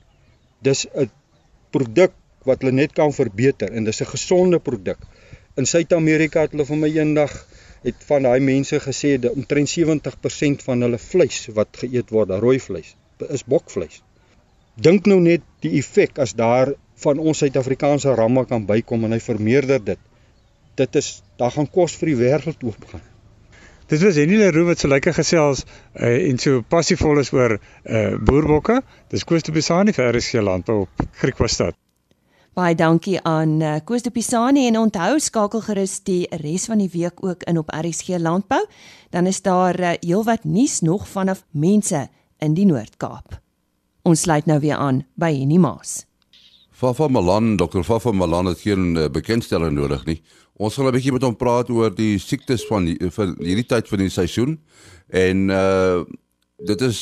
dis 0.64 0.86
'n 0.88 1.10
produk 1.76 2.14
wat 2.48 2.64
hulle 2.64 2.76
net 2.76 2.94
kan 2.94 3.12
verbeter 3.12 3.72
en 3.72 3.84
dis 3.84 4.02
'n 4.02 4.12
gesonde 4.16 4.60
produk. 4.60 5.00
In 5.58 5.66
Suid-Amerika 5.66 6.42
het 6.42 6.52
hulle 6.52 6.66
vir 6.66 6.78
my 6.78 6.90
eendag 6.96 7.34
het 7.84 8.04
van 8.10 8.24
daai 8.24 8.40
mense 8.40 8.80
gesê 8.80 9.18
dat 9.20 9.36
omtrent 9.40 9.70
70% 9.70 10.64
van 10.68 10.82
hulle 10.82 10.98
vleis 10.98 11.48
wat 11.58 11.78
geëet 11.82 12.10
word, 12.10 12.30
rooi 12.30 12.60
vleis, 12.60 12.96
is 13.30 13.44
bokvleis. 13.44 14.02
Dink 14.76 15.06
nou 15.06 15.20
net 15.20 15.42
die 15.62 15.78
effek 15.80 16.20
as 16.20 16.34
daar 16.34 16.74
van 17.04 17.20
ons 17.20 17.44
Suid-Afrikaanse 17.44 18.14
ramme 18.16 18.46
kan 18.50 18.66
bykom 18.66 19.04
en 19.08 19.16
hy 19.16 19.20
vermeerder 19.20 19.84
dit. 19.84 20.00
Dit 20.76 20.96
is 20.96 21.22
daar 21.40 21.52
gaan 21.52 21.68
kos 21.72 21.96
vir 22.00 22.14
die 22.14 22.18
wêreld 22.20 22.64
oopgaan. 22.64 23.04
Dit 23.86 24.02
was 24.02 24.18
Henny 24.18 24.40
Leroux 24.40 24.66
wat 24.66 24.82
so 24.82 24.90
lekker 24.90 25.14
gesels 25.14 25.62
uh, 25.94 26.10
en 26.10 26.40
so 26.42 26.64
passievol 26.66 27.20
is 27.22 27.30
oor 27.36 27.60
uh, 27.60 28.16
boerbokke. 28.18 28.80
Dis 29.14 29.24
Koos 29.24 29.46
de 29.46 29.54
Pisani 29.54 29.94
vir 29.94 30.10
RSG 30.10 30.42
Landbou 30.42 30.88
op 30.88 31.04
Griekwastad. 31.22 31.78
Baie 32.56 32.74
dankie 32.80 33.20
aan 33.22 33.60
uh, 33.62 33.76
Koos 33.86 34.02
de 34.02 34.10
Pisani 34.16 34.66
en 34.72 34.80
onthou 34.80 35.20
skakel 35.22 35.62
gerus 35.68 36.00
die 36.08 36.24
res 36.42 36.66
van 36.72 36.82
die 36.82 36.90
week 36.94 37.22
ook 37.22 37.46
in 37.46 37.62
op 37.62 37.70
RSG 37.76 38.18
Landbou. 38.18 38.64
Dan 39.14 39.30
is 39.30 39.44
daar 39.46 39.80
uh, 39.80 39.94
heelwat 40.02 40.50
nuus 40.50 40.80
nog 40.82 41.06
vanaf 41.08 41.46
mense 41.52 42.08
in 42.42 42.58
die 42.58 42.66
Noord-Kaap. 42.66 43.38
Ons 44.02 44.26
sluit 44.26 44.50
nou 44.50 44.60
weer 44.64 44.82
aan 44.82 45.04
by 45.14 45.30
Henny 45.36 45.62
Maas. 45.62 46.06
Fafa 46.86 47.08
Malan, 47.08 47.56
Dr. 47.58 47.82
Fafa 47.82 48.12
Malan 48.12 48.46
het 48.46 48.60
geen 48.62 48.96
uh, 48.96 49.08
bekendstelling 49.10 49.72
nodig 49.74 50.04
nie. 50.06 50.20
Ons 50.62 50.76
gaan 50.78 50.86
'n 50.86 50.94
bietjie 50.94 51.14
met 51.16 51.24
hom 51.26 51.36
praat 51.36 51.70
oor 51.74 51.90
die 51.90 52.20
siektes 52.22 52.62
van 52.70 52.86
die, 52.86 53.10
van 53.10 53.34
hierdie 53.40 53.66
tyd 53.66 53.88
van 53.90 54.04
die 54.04 54.10
seisoen 54.14 54.60
en 55.10 55.50
uh 55.50 56.04
dit 56.62 56.82
is 56.82 57.00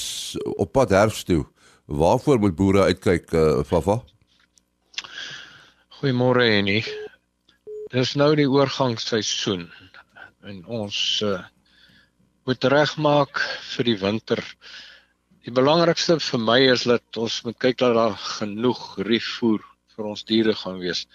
op 0.55 0.71
pad 0.71 0.89
herfs 0.89 1.23
toe. 1.23 1.43
Waarvoor 1.85 2.39
moet 2.39 2.55
boere 2.55 2.85
uitkyk 2.87 3.33
uh 3.33 3.63
Fafa? 3.67 3.99
Goeiemôre 5.99 6.47
Henny. 6.47 6.79
Dis 7.91 8.15
nou 8.15 8.31
die 8.39 8.47
oorgangsseisoen 8.47 9.67
en 10.47 10.63
ons 10.65 11.19
uh 11.27 11.43
moet 12.47 12.63
regmaak 12.63 13.43
vir 13.75 13.91
die 13.91 13.99
winter. 13.99 14.39
Die 15.43 15.51
belangrikste 15.51 16.21
vir 16.23 16.39
my 16.39 16.59
is 16.71 16.87
dat 16.87 17.19
ons 17.19 17.43
moet 17.43 17.59
kyk 17.59 17.83
dat 17.83 17.99
daar 17.99 18.17
genoeg 18.39 18.95
riefvoer 19.03 19.72
vir 19.95 20.09
ons 20.12 20.25
diere 20.29 20.55
gaan 20.57 20.79
wees. 20.81 21.05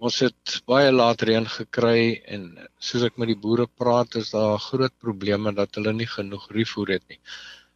Ons 0.00 0.20
het 0.24 0.58
baie 0.70 0.90
laat 0.92 1.22
reën 1.28 1.46
gekry 1.54 2.20
en 2.34 2.44
soos 2.80 3.04
ek 3.08 3.18
met 3.20 3.28
die 3.32 3.40
boere 3.46 3.66
praat 3.82 4.16
is 4.20 4.30
daar 4.34 4.58
groot 4.66 4.94
probleme 5.06 5.52
dat 5.56 5.76
hulle 5.76 5.92
nie 5.96 6.08
genoeg 6.08 6.46
rifoer 6.56 6.94
het 6.96 7.04
nie. 7.12 7.20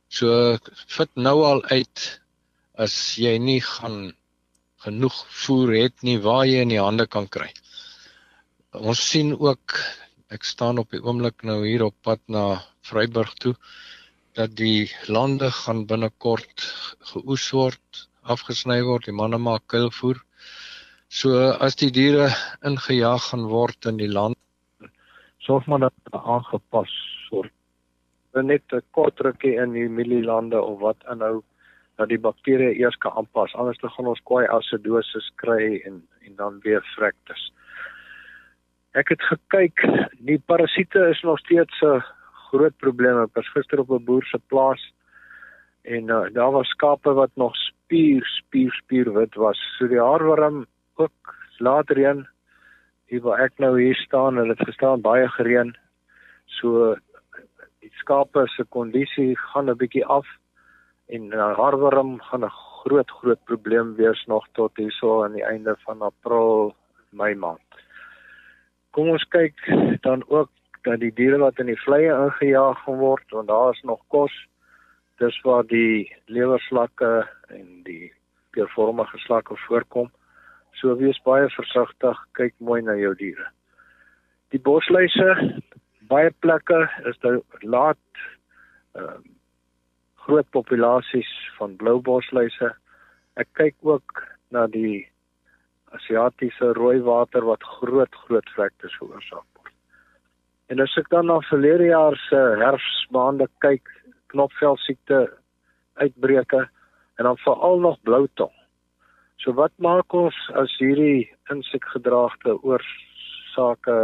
So 0.08 0.56
fit 0.96 1.10
nou 1.16 1.36
al 1.44 1.64
uit 1.70 2.04
as 2.86 2.94
jy 3.20 3.34
nie 3.38 3.60
gaan 3.64 4.14
genoeg 4.84 5.18
voer 5.44 5.74
het 5.82 6.06
nie 6.06 6.16
waar 6.24 6.46
jy 6.48 6.62
in 6.64 6.72
die 6.72 6.80
hande 6.82 7.06
kan 7.16 7.28
kry. 7.36 7.50
Ons 8.74 9.04
sien 9.10 9.34
ook 9.36 9.76
ek 10.34 10.48
staan 10.48 10.80
op 10.82 10.90
die 10.96 11.02
oomblik 11.04 11.44
nou 11.46 11.60
hier 11.62 11.84
op 11.86 11.96
pad 12.02 12.20
na 12.28 12.44
Vryburg 12.88 13.34
toe 13.44 13.54
dat 14.34 14.56
die 14.58 14.90
lande 15.06 15.50
gaan 15.54 15.84
binnekort 15.86 16.64
geoes 17.12 17.46
word, 17.54 18.06
afgesny 18.24 18.80
word, 18.84 19.06
die 19.06 19.16
manne 19.16 19.38
maak 19.38 19.66
kuilvoer. 19.72 20.20
So 21.08 21.52
as 21.60 21.76
die 21.76 21.90
diere 21.94 22.30
ingejaag 22.66 23.30
gaan 23.30 23.48
word 23.50 23.86
in 23.86 24.00
die 24.00 24.10
land, 24.10 24.38
sorg 25.44 25.66
maar 25.68 25.84
dat 25.86 25.94
hulle 26.08 26.22
aangepas 26.36 26.92
word. 27.30 27.52
Net 28.34 28.64
'n 28.72 28.82
kort 28.90 29.20
rukkie 29.20 29.56
in 29.62 29.72
die 29.72 29.88
mielielande 29.88 30.60
of 30.60 30.80
wat 30.80 30.96
inhou 31.10 31.42
dat 31.98 32.08
die 32.08 32.18
bakterieë 32.18 32.78
eers 32.80 32.96
kan 32.96 33.12
aanpas. 33.12 33.54
Anders 33.54 33.78
dan 33.78 33.90
gaan 33.90 34.06
ons 34.06 34.24
kwai 34.24 34.46
acidosis 34.46 35.30
kry 35.36 35.82
en 35.86 36.02
en 36.26 36.36
dan 36.36 36.58
weer 36.64 36.82
vrektes. 36.96 37.52
Ek 38.94 39.08
het 39.08 39.22
gekyk, 39.22 39.82
die 40.18 40.38
parasiete 40.38 41.10
is 41.10 41.22
nog 41.22 41.38
steeds 41.38 41.82
'n 41.82 42.02
groot 42.50 42.76
probleem. 42.76 43.22
Ek 43.22 43.34
was 43.34 43.48
gister 43.54 43.80
op 43.80 43.90
'n 43.90 44.04
boer 44.04 44.24
se 44.24 44.38
plaas 44.48 44.82
en 45.82 46.08
uh, 46.08 46.26
daar 46.32 46.50
was 46.50 46.68
skape 46.68 47.12
wat 47.12 47.30
nog 47.34 47.54
spier 47.84 48.24
spier 48.24 48.72
spier 48.72 49.12
wit 49.12 49.36
was. 49.36 49.58
So 49.78 49.88
die 49.88 50.00
haarworm 50.00 50.66
ook 50.96 51.34
later 51.58 51.96
heen 51.96 52.26
hier 53.12 53.20
waar 53.20 53.44
ek 53.44 53.58
nou 53.60 53.76
hier 53.78 53.96
staan 53.96 54.38
en 54.38 54.48
dit 54.48 54.62
gestaan 54.64 55.04
baie 55.04 55.28
gereën. 55.36 55.74
So 56.46 56.94
die 57.84 57.92
skape 58.00 58.46
se 58.56 58.64
kondisie 58.64 59.36
gaan 59.36 59.68
'n 59.70 59.76
bietjie 59.76 60.04
af 60.04 60.26
en 61.08 61.32
harworm 61.32 62.20
gaan 62.20 62.44
'n 62.44 62.56
groot 62.84 63.10
groot 63.10 63.44
probleem 63.44 63.94
wees 63.96 64.24
nog 64.26 64.46
tot 64.52 64.72
hierso 64.76 65.24
aan 65.24 65.32
die 65.32 65.44
einde 65.44 65.76
van 65.84 66.02
April, 66.02 66.74
Mei 67.10 67.34
maand. 67.34 67.60
Kom 68.90 69.08
ons 69.08 69.24
kyk 69.28 69.54
dan 70.06 70.24
ook 70.28 70.50
dat 70.82 71.00
die 71.00 71.12
diere 71.12 71.38
wat 71.38 71.58
in 71.58 71.66
die 71.66 71.82
vleie 71.84 72.12
ingejaag 72.12 72.84
word 72.84 73.30
want 73.30 73.48
daar 73.48 73.72
is 73.72 73.82
nog 73.82 74.00
kos. 74.08 74.32
Dis 75.22 75.36
waar 75.46 75.66
die 75.70 76.10
lewerslakke 76.26 77.28
en 77.54 77.68
die 77.86 78.12
peervormige 78.50 79.18
slakke 79.18 79.56
voorkom. 79.66 80.10
So 80.80 80.96
wees 80.98 81.20
baie 81.26 81.46
versigtig, 81.54 82.18
kyk 82.38 82.54
mooi 82.58 82.80
na 82.82 82.96
jou 82.98 83.14
diere. 83.18 83.46
Die 84.50 84.60
bosluise, 84.62 85.60
baie 86.10 86.32
plekke 86.42 86.84
is 87.10 87.20
nou 87.22 87.40
laat 87.62 88.26
ehm 88.98 89.14
uh, 89.14 89.22
groot 90.24 90.46
populasies 90.56 91.30
van 91.58 91.74
blou 91.76 91.98
bosluise. 92.00 92.70
Ek 93.36 93.48
kyk 93.58 93.74
ook 93.84 94.22
na 94.56 94.62
die 94.72 95.04
Asiatiese 95.94 96.72
rooi 96.78 97.02
water 97.04 97.44
wat 97.46 97.66
groot 97.78 98.14
groot 98.24 98.48
vlektes 98.56 98.94
veroorsaak 98.98 99.44
word. 99.58 99.74
En 100.72 100.80
as 100.80 100.96
ek 100.98 101.10
dan 101.12 101.28
na 101.28 101.36
verlede 101.50 101.90
jaar 101.90 102.16
se 102.24 102.40
herfsmaande 102.62 103.50
kyk, 103.64 103.84
knopvel 104.34 104.76
siekte 104.82 105.24
uitbreke 106.02 106.66
en 107.14 107.28
dan 107.28 107.40
veral 107.46 107.80
nog 107.80 108.00
blou 108.02 108.26
tong. 108.34 108.52
So 109.42 109.54
wat 109.58 109.72
maak 109.82 110.14
ons 110.14 110.36
as 110.58 110.72
hierdie 110.80 111.26
insekgedraagde 111.52 112.56
oorsake 112.62 113.96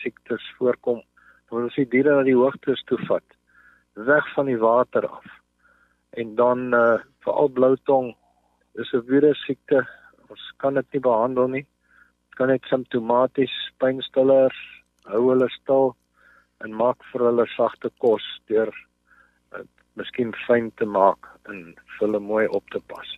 siektes 0.00 0.46
voorkom? 0.58 1.02
Dan 1.50 1.66
ons 1.66 1.78
die 1.78 1.88
diere 1.90 2.16
na 2.16 2.26
die 2.26 2.38
hoogtes 2.38 2.82
toe 2.90 2.98
vat, 3.08 3.26
weg 3.94 4.26
van 4.34 4.50
die 4.50 4.58
water 4.58 5.06
af. 5.08 5.26
En 6.18 6.34
dan 6.38 6.74
uh 6.74 6.98
veral 7.20 7.50
bloutong 7.52 8.14
is 8.80 8.92
'n 8.94 9.04
virus 9.06 9.40
siekte. 9.44 9.86
Ons 10.30 10.52
kan 10.56 10.74
dit 10.74 10.86
nie 10.92 11.00
behandel 11.00 11.48
nie. 11.48 11.66
Dit 12.28 12.34
kan 12.38 12.48
net 12.48 12.64
simptomaties 12.64 13.52
pynstillers 13.78 14.60
hou 15.04 15.28
hulle 15.28 15.48
stil 15.50 15.96
en 16.64 16.72
maak 16.72 17.04
vir 17.12 17.26
hulle 17.28 17.46
sagte 17.56 17.90
kos 17.98 18.24
deur 18.48 18.72
miskien 19.98 20.32
fyn 20.46 20.70
te 20.76 20.86
maak 20.86 21.26
en 21.50 21.74
hulle 21.98 22.20
mooi 22.22 22.46
op 22.48 22.68
te 22.70 22.80
pas. 22.92 23.16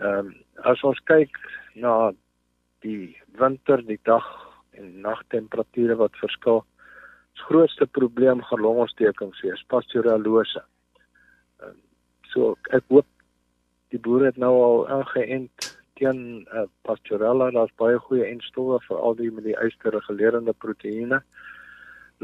Ehm 0.00 0.26
um, 0.26 0.32
as 0.68 0.82
ons 0.86 0.98
kyk 1.10 1.38
na 1.74 2.12
die 2.86 3.16
winter, 3.38 3.80
die 3.82 3.98
dag 4.06 4.26
en 4.78 5.00
nagtemperature 5.02 5.96
wat 5.98 6.18
verskil, 6.20 6.60
is 7.34 7.46
grootste 7.48 7.86
probleem 7.98 8.42
gelongontstekings 8.50 9.40
wees, 9.46 9.64
pastoralose. 9.74 10.64
Ehm 11.62 11.70
um, 11.70 11.78
so 12.32 12.54
ek 12.70 12.84
hoop 12.88 13.08
die 13.92 14.00
boere 14.00 14.30
het 14.30 14.38
nou 14.40 14.52
al 14.64 14.86
ingeënt 15.00 15.72
teen 16.00 16.20
uh, 16.48 16.64
pastorella, 16.88 17.50
daar's 17.52 17.74
baie 17.80 17.98
goeie 18.06 18.24
enstowwe 18.30 18.78
vir 18.86 18.98
al 18.98 19.18
die 19.18 19.30
met 19.30 19.44
die 19.44 19.58
ysterregulerende 19.66 20.54
proteïene. 20.64 21.20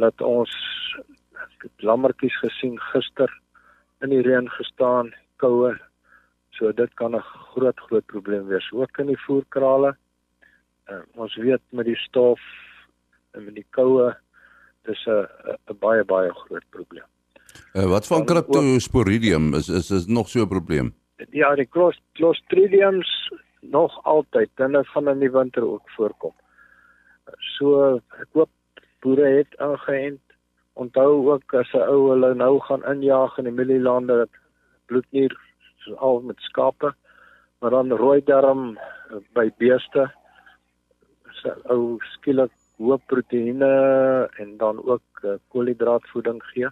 Laat 0.01 0.25
ons 0.25 0.55
lammertjies 1.79 2.39
gesien 2.41 2.79
gister 2.93 3.31
in 4.01 4.11
die 4.11 4.23
reën 4.23 4.49
gestaan, 4.49 5.15
koue 5.37 5.77
So 6.59 6.73
dit 6.73 6.95
kan 6.95 7.15
'n 7.15 7.23
groot 7.53 7.81
groot 7.81 8.07
probleem 8.07 8.47
wees. 8.47 8.73
Ook 8.73 8.99
in 8.99 9.07
die 9.07 9.21
voerkrale. 9.27 9.97
Uh, 10.91 11.03
ons 11.15 11.37
weet 11.37 11.61
met 11.71 11.85
die 11.85 11.97
stof 11.97 12.41
en 13.31 13.45
met 13.45 13.55
die 13.55 13.67
koue 13.71 14.17
dis 14.83 15.07
'n 15.07 15.27
'n 15.71 15.79
baie 15.79 16.05
baie 16.05 16.31
groot 16.35 16.65
probleem. 16.71 17.07
Uh, 17.75 17.85
wat 17.85 18.07
van 18.07 18.25
Cryptosporidium 18.25 19.55
is 19.55 19.69
is 19.69 19.91
is 19.91 20.07
nog 20.07 20.29
so 20.29 20.43
'n 20.43 20.49
probleem? 20.49 20.95
Ja, 21.31 21.55
die 21.55 21.69
Clostridiums 22.13 23.33
nog 23.61 24.05
altyd 24.05 24.51
dinge 24.55 24.85
van 24.85 25.09
in 25.09 25.19
die 25.19 25.31
winter 25.31 25.63
ook 25.63 25.91
voorkom. 25.91 26.35
So 27.39 27.97
ek 27.97 28.29
hoop 28.33 28.51
boere 29.01 29.27
het 29.27 29.55
ingeënt. 29.61 30.21
Onthou 30.79 31.31
ook 31.33 31.55
as 31.55 31.73
'n 31.75 31.89
ou 31.91 32.11
hulle 32.11 32.35
nou 32.35 32.61
gaan 32.61 32.85
injaag 32.85 33.39
in 33.39 33.45
die 33.45 33.53
mielielande 33.53 34.17
dat 34.23 34.35
bloednier 34.87 35.35
al 35.97 36.21
met 36.21 36.41
skape, 36.41 36.95
maar 37.59 37.71
dan 37.71 37.93
rooi 37.93 38.21
darm 38.25 38.77
eh, 38.77 39.17
by 39.33 39.51
beeste. 39.59 40.11
So 41.41 41.55
ou 41.65 41.99
skielik 42.15 42.53
hoë 42.79 42.99
proteïene 43.11 43.71
en 44.39 44.57
dan 44.57 44.79
ook 44.85 45.23
uh, 45.23 45.35
koolhidraatvoeding 45.51 46.43
gee. 46.53 46.69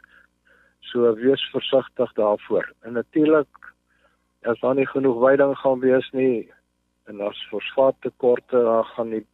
So 0.80 1.14
wees 1.18 1.42
versigtig 1.50 2.12
daarvoor. 2.12 2.72
En 2.80 2.92
natuurlik 2.92 3.72
as 4.42 4.60
daar 4.60 4.74
nie 4.74 4.86
genoeg 4.86 5.18
veiding 5.20 5.56
gaan 5.58 5.80
wees 5.80 6.10
nie 6.12 6.50
en 7.10 7.20
as 7.20 7.46
fosfaattekorte 7.50 8.62
dan 8.62 8.84
gaan 8.84 9.10
die 9.10 9.26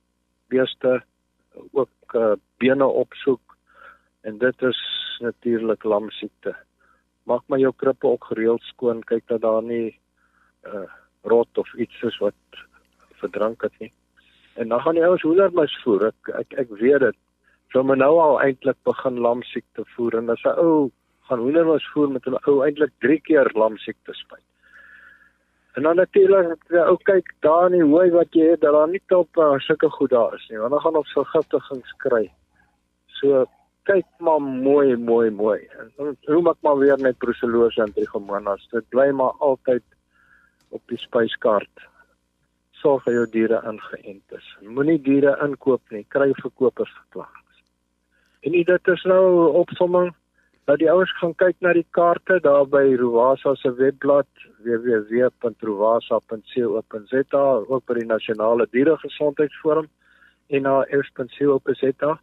beeste 0.52 1.02
ook 1.72 2.16
uh, 2.16 2.32
bene 2.56 2.86
opsoek 2.86 3.51
En 4.22 4.38
dit 4.38 4.62
is 4.62 4.80
natuurlik 5.20 5.84
lamsiekte. 5.84 6.54
Maak 7.22 7.42
maar 7.46 7.58
jou 7.58 7.72
krippe 7.76 8.06
ook 8.06 8.24
gereeld 8.24 8.62
skoon, 8.62 9.02
kyk 9.06 9.26
dat 9.26 9.40
daar 9.40 9.62
nie 9.62 9.98
uh 10.66 10.88
rot 11.22 11.58
of 11.58 11.74
iets 11.74 12.02
is 12.02 12.16
wat 12.18 12.34
verdrank 13.20 13.62
het 13.62 13.74
nie. 13.78 13.92
En 14.54 14.68
dan 14.68 14.80
gaan 14.80 14.94
die 14.98 15.04
ouens 15.06 15.22
hoendermis 15.22 15.74
voer. 15.82 16.08
Ek 16.10 16.32
ek, 16.40 16.56
ek 16.64 16.72
weet 16.80 17.04
dit. 17.06 17.18
So 17.70 17.82
maar 17.82 17.96
nou 17.96 18.18
al 18.20 18.40
eintlik 18.42 18.76
begin 18.84 19.20
lamsiekte 19.22 19.84
voer 19.94 20.18
en 20.18 20.30
as 20.34 20.42
'n 20.44 20.58
ou 20.58 20.90
gaan 21.28 21.38
hoendermis 21.38 21.86
voer 21.92 22.10
met 22.10 22.26
'n 22.26 22.42
ou 22.46 22.64
eintlik 22.66 22.92
3 22.98 23.20
keer 23.20 23.50
lamsiekte 23.54 24.14
spuit. 24.14 24.44
En 25.72 25.82
dan 25.82 25.96
natuurlik 25.96 26.60
ou 26.70 26.96
kyk 27.02 27.34
daar 27.40 27.66
in 27.66 27.78
die 27.78 27.90
hooi 27.90 28.10
wat 28.10 28.34
jy 28.34 28.50
het, 28.50 28.60
dat 28.60 28.72
daar 28.72 28.88
nie 28.88 29.02
top 29.06 29.36
uh, 29.36 29.58
sulke 29.58 29.88
goed 29.90 30.10
daar 30.10 30.34
is 30.34 30.48
nie. 30.48 30.58
Want 30.58 30.70
dan 30.70 30.80
gaan 30.80 30.96
ons 30.96 31.12
vergiftigings 31.12 31.94
kry. 31.96 32.32
So 33.06 33.46
kyk 33.88 34.06
maar 34.18 34.42
mooi 34.42 34.96
mooi 34.96 35.30
mooi. 35.30 35.68
Hoe 36.26 36.42
maak 36.42 36.56
maar 36.60 36.78
weer 36.78 36.98
net 36.98 37.18
brucellose 37.18 37.82
en 37.82 37.92
trichomonas. 37.92 38.68
Dit 38.70 38.88
bly 38.88 39.10
maar 39.10 39.32
altyd 39.38 39.82
op 40.68 40.82
die 40.86 40.98
spyskaart. 40.98 41.88
Sorg 42.70 43.04
dat 43.04 43.14
jou 43.14 43.26
diere 43.30 43.62
ingeënt 43.68 44.32
is. 44.38 44.56
Moenie 44.60 45.00
diere 45.02 45.38
inkoop 45.44 45.82
nie. 45.90 46.06
Kry 46.08 46.32
verkopersverklaringe. 46.40 47.38
En 48.42 48.52
dit 48.52 48.88
is 48.88 49.02
nou 49.06 49.52
opsomming 49.62 50.14
dat 50.66 50.78
die 50.78 50.90
ouers 50.90 51.12
gaan 51.18 51.34
kyk 51.38 51.56
na 51.60 51.72
die 51.74 51.86
kaarte 51.90 52.40
daar 52.42 52.66
by 52.70 52.96
Rovasa 52.98 53.54
se 53.58 53.74
webblad 53.78 54.26
www.rovasa.co.za 54.62 57.44
ook 57.66 57.84
by 57.86 57.94
die 57.98 58.06
nasionale 58.06 58.66
dieregesondheidsforum 58.70 59.88
en 60.50 60.62
na 60.62 60.82
f.co.za. 60.86 62.20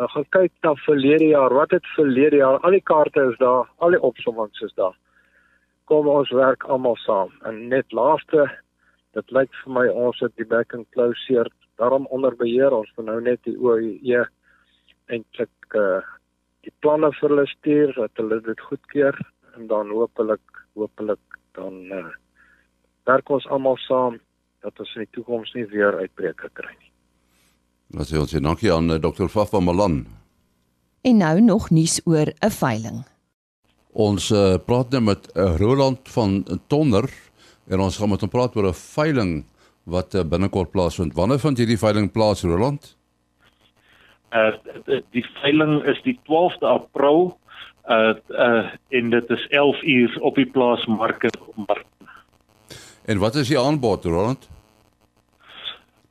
Uh, 0.00 0.08
gaan 0.08 0.24
kyk 0.32 0.52
na 0.64 0.72
verlede 0.80 1.26
jaar, 1.34 1.52
wat 1.52 1.74
het 1.76 1.86
verlede 1.92 2.38
jaar, 2.40 2.58
al 2.64 2.72
die 2.72 2.84
kaarte 2.88 3.20
is 3.28 3.36
daar, 3.36 3.66
al 3.84 3.92
die 3.92 4.00
opsommings 4.00 4.62
is 4.64 4.72
daar. 4.80 4.94
Kom 5.92 6.08
ons 6.08 6.30
werk 6.32 6.64
almal 6.64 6.96
saam. 7.02 7.34
En 7.44 7.58
net 7.68 7.92
laaste, 7.92 8.46
dit 9.12 9.34
lyk 9.36 9.52
vir 9.64 9.74
my 9.76 9.82
ons 9.92 10.22
het 10.24 10.32
die 10.40 10.46
back 10.48 10.72
and 10.72 10.88
closure 10.96 11.50
daarom 11.82 12.06
onder 12.16 12.32
beheer. 12.36 12.72
Ons 12.72 12.88
moet 12.96 13.10
nou 13.10 13.18
net 13.26 13.44
die 13.44 13.56
OE 13.60 14.24
eintlik 15.10 15.76
uh 15.76 16.00
die 16.60 16.72
planne 16.84 17.08
vir 17.16 17.32
hulle 17.32 17.46
stuur 17.48 17.92
dat 17.96 18.20
hulle 18.20 18.36
dit 18.44 18.60
goedkeur 18.68 19.16
en 19.56 19.68
dan 19.70 19.88
hopelik 19.96 20.60
hopelik 20.76 21.38
dan 21.56 21.78
uh, 21.96 22.10
werk 23.08 23.32
ons 23.32 23.46
almal 23.48 23.80
saam 23.86 24.18
dat 24.60 24.80
ons 24.84 24.92
in 24.96 25.06
die 25.06 25.14
toekoms 25.16 25.54
nie 25.56 25.64
weer 25.72 25.96
uitbreke 26.02 26.52
kry 26.52 26.74
nie. 26.74 26.90
Ons 27.90 28.10
sê 28.12 28.18
ons 28.18 28.36
dankie 28.42 28.70
aan 28.72 28.90
eh, 28.90 29.00
Dr. 29.02 29.26
Fafa 29.26 29.60
Malan. 29.60 30.04
En 31.02 31.16
nou 31.16 31.40
nog 31.40 31.70
nuus 31.70 32.00
oor 32.04 32.30
'n 32.30 32.50
veiling. 32.50 33.04
Ons 33.92 34.30
uh, 34.30 34.54
praat 34.64 34.90
nou 34.90 35.02
met 35.02 35.26
uh, 35.34 35.56
Roland 35.58 35.98
van 36.08 36.44
Tonner 36.68 37.10
en 37.68 37.80
ons 37.80 37.96
gaan 37.96 38.08
met 38.08 38.20
hom 38.20 38.30
praat 38.30 38.56
oor 38.56 38.68
'n 38.68 38.74
veiling 38.74 39.44
wat 39.84 40.14
uh, 40.14 40.22
binnekort 40.22 40.70
plaasvind. 40.70 41.14
Wanneer 41.14 41.38
vind 41.38 41.58
hierdie 41.58 41.78
veiling 41.78 42.12
plaas, 42.12 42.42
Roland? 42.42 42.96
uh 44.30 44.52
die 45.10 45.24
veiling 45.42 45.80
is 45.90 45.98
die 46.06 46.14
12de 46.28 46.66
April 46.66 47.38
uh 47.90 48.14
uh 48.30 48.70
en 48.88 49.10
dit 49.10 49.30
is 49.30 49.46
11 49.50 49.82
uur 49.82 50.18
op 50.20 50.34
die 50.34 50.46
plaas 50.46 50.86
Market 50.86 51.38
Mark. 51.54 51.86
En 53.04 53.18
wat 53.18 53.34
is 53.34 53.48
die 53.48 53.58
aanbod 53.58 54.04
Roland? 54.04 54.48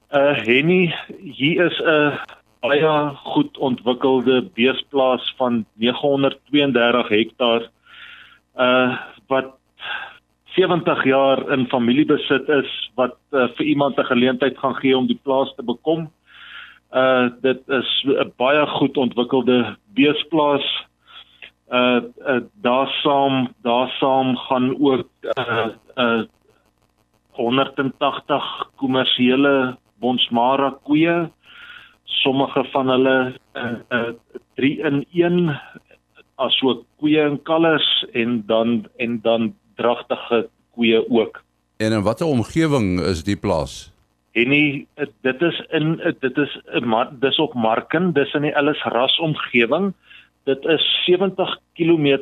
Uh 0.10 0.34
Henny, 0.42 0.90
hier 1.22 1.66
is 1.70 1.80
'n 1.86 2.18
baie 2.66 3.16
goed 3.30 3.58
ontwikkelde 3.58 4.42
beesplaas 4.58 5.34
van 5.38 5.66
932 5.78 7.08
hektaar 7.08 7.70
uh 8.58 8.98
wat 9.28 9.54
70 10.58 11.04
jaar 11.04 11.52
in 11.52 11.68
familiebesit 11.68 12.50
is 12.50 12.92
wat 12.96 13.18
uh, 13.32 13.48
vir 13.54 13.66
iemand 13.66 13.98
'n 13.98 14.10
geleentheid 14.10 14.58
gaan 14.58 14.76
gee 14.76 14.98
om 14.98 15.06
die 15.08 15.20
plaas 15.24 15.54
te 15.56 15.64
bekom 15.64 16.10
uh 16.92 17.30
dit 17.42 17.62
is 17.70 18.06
'n 18.06 18.34
baie 18.38 18.66
goed 18.66 18.98
ontwikkelde 18.98 19.78
beesplaas. 19.94 20.66
Uh, 21.70 22.02
uh 22.26 22.42
daar 22.62 22.90
saam 23.04 23.54
daar 23.62 23.90
saam 24.00 24.36
gaan 24.38 24.74
ook 24.82 25.08
uh 25.38 25.68
uh 25.96 26.24
180 27.30 28.70
kommersiële 28.76 29.78
bonsmara 30.00 30.72
koeie. 30.84 31.30
Sommige 32.04 32.64
van 32.74 32.90
hulle 32.90 33.18
uh, 33.56 33.78
uh 33.90 34.12
3 34.60 34.72
in 34.90 35.06
1 35.14 35.60
asook 36.36 36.84
koeie 37.00 37.22
en 37.22 37.38
kalvers 37.48 37.88
en 38.14 38.44
dan 38.48 38.88
en 38.98 39.20
dan 39.22 39.54
dragtige 39.76 40.48
koeie 40.76 41.00
ook. 41.10 41.44
En 41.78 41.92
in 41.92 42.04
watter 42.04 42.28
omgewing 42.28 43.00
is 43.00 43.24
die 43.24 43.38
plaas? 43.38 43.92
En 44.32 44.50
nie, 44.50 44.88
dit 45.22 45.42
is 45.42 45.62
in 45.70 45.96
dit 46.20 46.38
is 46.38 46.58
dis 47.20 47.40
op 47.40 47.54
Marken, 47.54 48.14
dis 48.14 48.34
in 48.34 48.48
die 48.48 48.54
Ellis 48.54 48.84
ras 48.84 49.20
omgewing. 49.20 49.94
Dit 50.44 50.66
is 50.66 50.84
70 51.06 51.58
km 51.74 52.20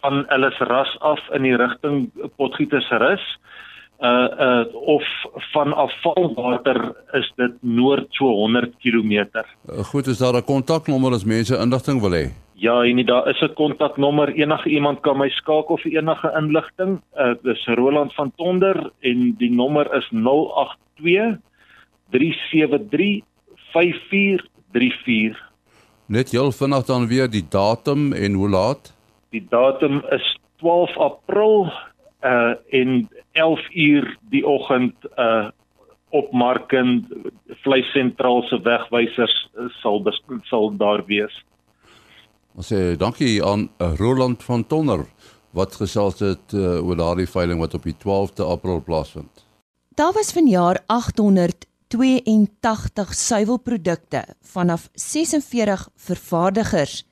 van 0.00 0.26
Ellis 0.28 0.58
ras 0.58 0.92
af 1.00 1.20
in 1.32 1.42
die 1.42 1.56
rigting 1.56 2.10
Potgietersrus. 2.36 3.24
Uh 3.24 3.69
uh 4.00 4.64
of 4.72 5.04
van 5.52 5.72
afvalwater 5.72 6.92
is 7.12 7.32
dit 7.36 7.52
noord 7.60 8.06
so 8.10 8.24
100 8.24 8.72
km. 8.80 9.12
Uh, 9.12 9.84
goed, 9.84 10.06
is 10.06 10.18
daar 10.18 10.34
'n 10.34 10.44
kontaknommer 10.44 11.12
as 11.12 11.24
mense 11.24 11.56
inligting 11.56 12.00
wil 12.00 12.10
hê? 12.10 12.32
Ja, 12.54 12.82
en 12.82 13.06
daar 13.06 13.28
is 13.28 13.40
'n 13.40 13.54
kontaknommer. 13.54 14.32
Enige 14.32 14.68
iemand 14.68 15.00
kan 15.00 15.16
my 15.16 15.28
skakel 15.28 15.76
vir 15.76 15.92
enige 15.92 16.32
inligting. 16.36 17.00
Uh 17.16 17.34
dis 17.42 17.66
Roland 17.66 18.14
van 18.14 18.32
Tonder 18.36 18.90
en 19.00 19.34
die 19.38 19.50
nommer 19.50 19.94
is 19.94 20.08
082 20.10 21.38
373 22.10 23.22
5434. 23.72 25.50
Net 26.06 26.30
heel 26.30 26.52
vinnig 26.52 26.84
dan 26.84 27.06
weer 27.06 27.30
die 27.30 27.44
datum 27.48 28.12
en 28.12 28.32
hoe 28.32 28.48
laat? 28.48 28.94
Die 29.30 29.46
datum 29.48 30.02
is 30.10 30.38
12 30.56 30.96
April 30.98 31.72
uh 32.24 32.54
in 32.68 33.08
11 33.32 33.74
uur 33.74 34.16
die 34.30 34.46
oggend 34.46 34.94
uh 35.16 35.48
op 36.10 36.32
Marken 36.32 37.08
vleissentraal 37.62 38.42
se 38.42 38.60
wegwysers 38.62 39.50
sal 39.82 40.12
sal 40.42 40.76
daar 40.76 41.04
wees. 41.06 41.44
Ons 42.54 42.72
sê 42.72 42.96
dankie 42.98 43.44
aan 43.44 43.70
eh, 43.78 43.92
Roland 43.98 44.42
van 44.42 44.66
Tonner 44.66 45.06
wat 45.50 45.74
gesels 45.74 46.20
het 46.22 46.52
uh, 46.54 46.78
oor 46.78 46.96
daardie 46.96 47.26
veiling 47.26 47.58
wat 47.58 47.74
op 47.74 47.82
die 47.82 47.96
12de 47.98 48.46
April 48.46 48.78
plaasvind. 48.86 49.42
Daar 49.98 50.14
was 50.14 50.30
vanjaar 50.32 50.78
882 50.86 53.14
suiwelprodukte 53.14 54.24
vanaf 54.52 54.88
46 54.94 55.88
vervaardigers 55.96 57.04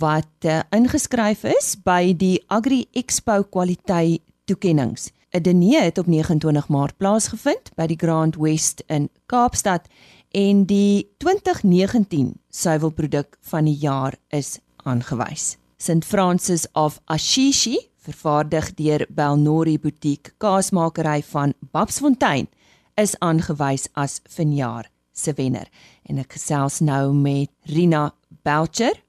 wat 0.00 0.48
uh, 0.48 0.60
ingeskryf 0.72 1.44
is 1.44 1.76
by 1.84 2.16
die 2.16 2.40
Agri 2.48 2.86
Expo 2.96 3.42
kwaliteit 3.44 4.24
toekenninge. 4.44 5.10
'n 5.34 5.42
Diner 5.42 5.82
het 5.82 5.98
op 5.98 6.06
29 6.06 6.68
Maart 6.68 6.96
plaasgevind 6.96 7.72
by 7.74 7.86
die 7.86 7.98
Grand 7.98 8.36
West 8.36 8.82
in 8.86 9.08
Kaapstad 9.26 9.88
en 10.30 10.64
die 10.66 11.10
2019 11.18 12.40
suiwelproduk 12.50 13.36
van 13.40 13.64
die 13.64 13.78
jaar 13.78 14.14
is 14.28 14.58
aangewys. 14.76 15.56
St 15.76 16.04
Francis 16.04 16.66
of 16.72 17.00
Assisi, 17.04 17.78
vervaardig 17.96 18.74
deur 18.74 19.06
Belnori 19.08 19.78
Boutique 19.78 20.32
kaasmakery 20.38 21.22
van 21.22 21.54
Babsfontein, 21.72 22.48
is 22.94 23.18
aangewys 23.18 23.88
as 23.92 24.20
vanjaar 24.28 24.90
se 25.12 25.32
wenner. 25.32 25.68
En 26.06 26.18
ek 26.18 26.36
gesels 26.38 26.80
nou 26.80 27.12
met 27.14 27.50
Rina 27.70 28.12
Belcher. 28.42 29.03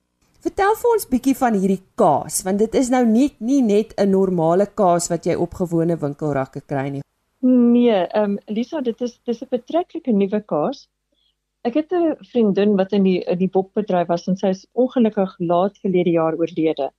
Vertel 0.45 0.75
vir 0.77 0.91
ons 0.93 1.07
bietjie 1.09 1.33
van 1.39 1.55
hierdie 1.57 1.79
kaas, 1.97 2.43
want 2.45 2.59
dit 2.61 2.75
is 2.77 2.91
nou 2.93 2.99
nie 3.09 3.31
nie 3.41 3.63
net 3.65 3.93
'n 3.97 4.11
normale 4.11 4.67
kaas 4.81 5.09
wat 5.09 5.25
jy 5.25 5.33
op 5.45 5.55
gewone 5.59 5.95
winkelrakke 6.03 6.61
kry 6.71 6.83
nie. 6.95 7.01
Nee, 7.41 7.95
ehm 8.19 8.35
um, 8.35 8.35
Lisa, 8.57 8.81
dit 8.81 9.01
is 9.01 9.15
dis 9.25 9.41
'n 9.41 9.49
betreklike 9.55 10.13
nuwe 10.13 10.41
kaas. 10.53 10.85
Ek 11.63 11.73
het 11.81 11.91
'n 11.91 12.13
vriendin 12.31 12.77
wat 12.77 12.93
in 12.93 13.03
die 13.09 13.23
in 13.33 13.39
die 13.39 13.49
bokbedryf 13.57 14.07
was 14.07 14.27
en 14.27 14.37
sy 14.37 14.53
is 14.53 14.67
ongelukkig 14.73 15.35
laat 15.39 15.81
verlede 15.81 16.11
jaar 16.11 16.37
oorlede. 16.37 16.91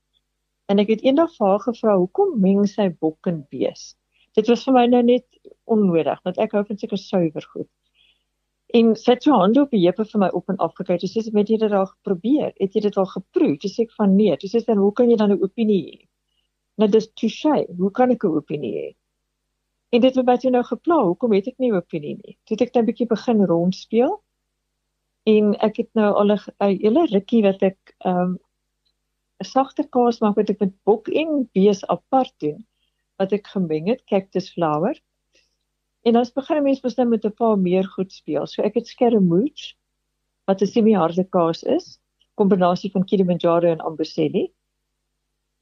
En 0.69 0.79
ek 0.79 0.89
het 0.89 1.07
eendag 1.07 1.31
vir 1.39 1.47
haar 1.47 1.65
gevra 1.69 1.97
hoekom 1.97 2.41
meng 2.41 2.67
sy 2.67 2.89
bok 2.89 3.27
en 3.27 3.47
bees. 3.51 3.95
Dit 4.35 4.49
was 4.49 4.65
vir 4.65 4.75
my 4.75 4.87
nou 4.87 5.03
net 5.03 5.27
onnodig 5.65 6.19
want 6.25 6.39
ek 6.39 6.53
hou 6.53 6.65
van 6.65 6.79
seker 6.79 6.99
suiwer 6.99 7.47
goed. 7.55 7.71
En 8.75 8.97
sy 8.97 9.13
het 9.13 9.23
so 9.23 9.33
hande 9.33 9.61
op 9.63 9.71
die 9.71 9.85
heupe 9.85 10.05
vir 10.05 10.21
my 10.21 10.29
op 10.35 10.51
en 10.51 10.57
af 10.59 10.75
gekyk. 10.75 11.01
Sy 11.01 11.23
sê 11.23 11.33
met 11.33 11.49
jy 11.49 11.59
dit 11.59 11.73
al 11.73 11.87
geprobeer? 11.87 12.53
Het 12.61 12.75
jy 12.75 12.81
dit 12.81 12.97
al 12.97 13.07
geproe? 13.07 13.57
Sy 13.63 13.69
sê 13.69 13.87
ek 13.87 13.93
van 13.97 14.17
nee. 14.17 14.37
Sy 14.43 14.59
sê 14.59 14.65
dan 14.67 14.79
hoe 14.79 14.93
kan 14.93 15.11
jy 15.11 15.17
dan 15.17 15.33
'n 15.33 15.43
opinie 15.43 15.83
hê? 15.87 16.09
Nou 16.79 16.89
dis 16.91 17.09
touche. 17.15 17.67
Hoe 17.79 17.91
kan 17.91 18.11
ek 18.11 18.25
'n 18.25 18.37
opinie 18.37 18.75
hê? 18.75 18.89
En 19.93 20.01
dit 20.01 20.15
het 20.15 20.27
my 20.27 20.37
toe 20.37 20.51
nou 20.51 20.63
gepla. 20.63 21.03
Hoekom 21.05 21.33
het 21.33 21.47
ek 21.49 21.59
nie 21.59 21.71
'n 21.71 21.77
opinie 21.77 22.17
nie? 22.17 22.39
Toe 22.45 22.57
het 22.59 22.63
ek 22.63 22.75
net 22.75 22.83
'n 22.83 22.87
bietjie 22.87 23.07
begin 23.07 23.47
rondspeel 23.47 24.21
En 25.27 25.55
ek 25.67 25.81
het 25.83 25.89
nou 25.99 26.13
al 26.15 26.33
'n 26.33 26.41
hele 26.83 27.07
rukkie 27.11 27.43
wat 27.43 27.63
ek 27.63 27.95
ehm 27.99 28.19
um, 28.19 28.39
'n 29.43 29.49
sagte 29.49 29.85
kaas 29.97 30.21
maak 30.21 30.37
wat 30.37 30.51
ek 30.51 30.61
met 30.61 30.75
bok 30.85 31.09
en 31.09 31.49
bees 31.53 31.83
apart 31.95 32.35
doen 32.45 32.61
wat 33.19 33.33
ek 33.33 33.47
gemeng 33.55 33.89
het 33.91 34.05
cactus 34.13 34.53
flower. 34.53 34.95
En 36.07 36.17
ons 36.21 36.33
begin 36.39 36.63
mense 36.63 36.85
mos 36.85 36.97
nou 36.99 37.09
met 37.11 37.25
'n 37.27 37.35
paar 37.35 37.57
meer 37.59 37.87
goed 37.97 38.13
speel. 38.13 38.47
So 38.47 38.63
ek 38.63 38.75
het 38.79 38.87
skermouche 38.87 39.75
wat 40.47 40.63
'n 40.63 40.67
semi-harde 40.67 41.25
kaas 41.25 41.63
is, 41.63 41.99
kombinasie 42.35 42.91
van 42.91 43.05
Kilimanjaro 43.05 43.69
en 43.69 43.81
Amboseli. 43.81 44.53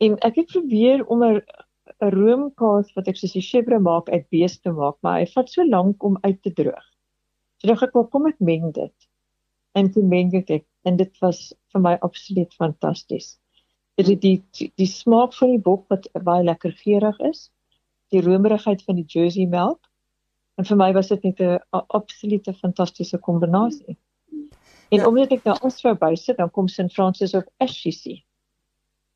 En 0.00 0.18
ek 0.18 0.34
het 0.36 0.52
probeer 0.52 1.06
om 1.06 1.24
'n 1.24 1.40
'n 2.02 2.10
roomkaas 2.10 2.92
wat 2.96 3.08
ek 3.08 3.16
soos 3.16 3.32
die 3.32 3.48
chèvre 3.48 3.78
maak 3.80 4.08
uit 4.08 4.26
bees 4.34 4.58
te 4.60 4.72
maak, 4.72 4.96
maar 5.02 5.18
hy 5.20 5.26
vat 5.32 5.50
so 5.50 5.64
lank 5.64 6.02
om 6.02 6.18
uit 6.20 6.42
te 6.42 6.52
droog. 6.52 6.86
So 7.58 7.68
dan 7.68 7.78
ek 7.82 8.10
kom 8.10 8.26
ek 8.26 8.40
meng 8.40 8.72
dit. 8.72 9.08
En 9.74 9.90
toe 9.92 10.02
meng 10.02 10.34
ek 10.34 10.46
dit 10.46 10.66
en 10.84 10.96
dit 10.96 11.18
was 11.20 11.54
vir 11.72 11.80
my 11.80 11.94
absoluut 12.00 12.54
fantasties. 12.54 13.38
Dit 13.96 14.06
die 14.06 14.42
die, 14.52 14.72
die 14.76 14.86
smaak 14.86 15.34
van 15.34 15.50
die 15.54 15.64
bok 15.70 15.88
wat 15.88 16.08
baie 16.24 16.44
lekker 16.44 16.72
geurig 16.72 17.20
is, 17.20 17.50
die 18.10 18.20
romerigheid 18.20 18.82
van 18.82 18.96
die 18.96 19.06
Jersey 19.08 19.46
melk. 19.46 19.80
En 20.54 20.64
vir 20.64 20.76
my 20.76 20.92
was 20.92 21.08
dit 21.08 21.22
net 21.22 21.40
'n 21.40 21.58
absolute 21.86 22.52
fantastiese 22.54 23.18
kombinasie. 23.18 23.96
En 24.88 24.98
ja. 24.98 25.06
omdat 25.06 25.32
ek 25.32 25.44
nou 25.44 25.56
Astro 25.60 25.94
bysit, 25.94 26.36
dan 26.36 26.50
kom 26.50 26.68
St 26.68 26.92
Francis 26.92 27.34
of 27.34 27.44
Assisi. 27.58 28.24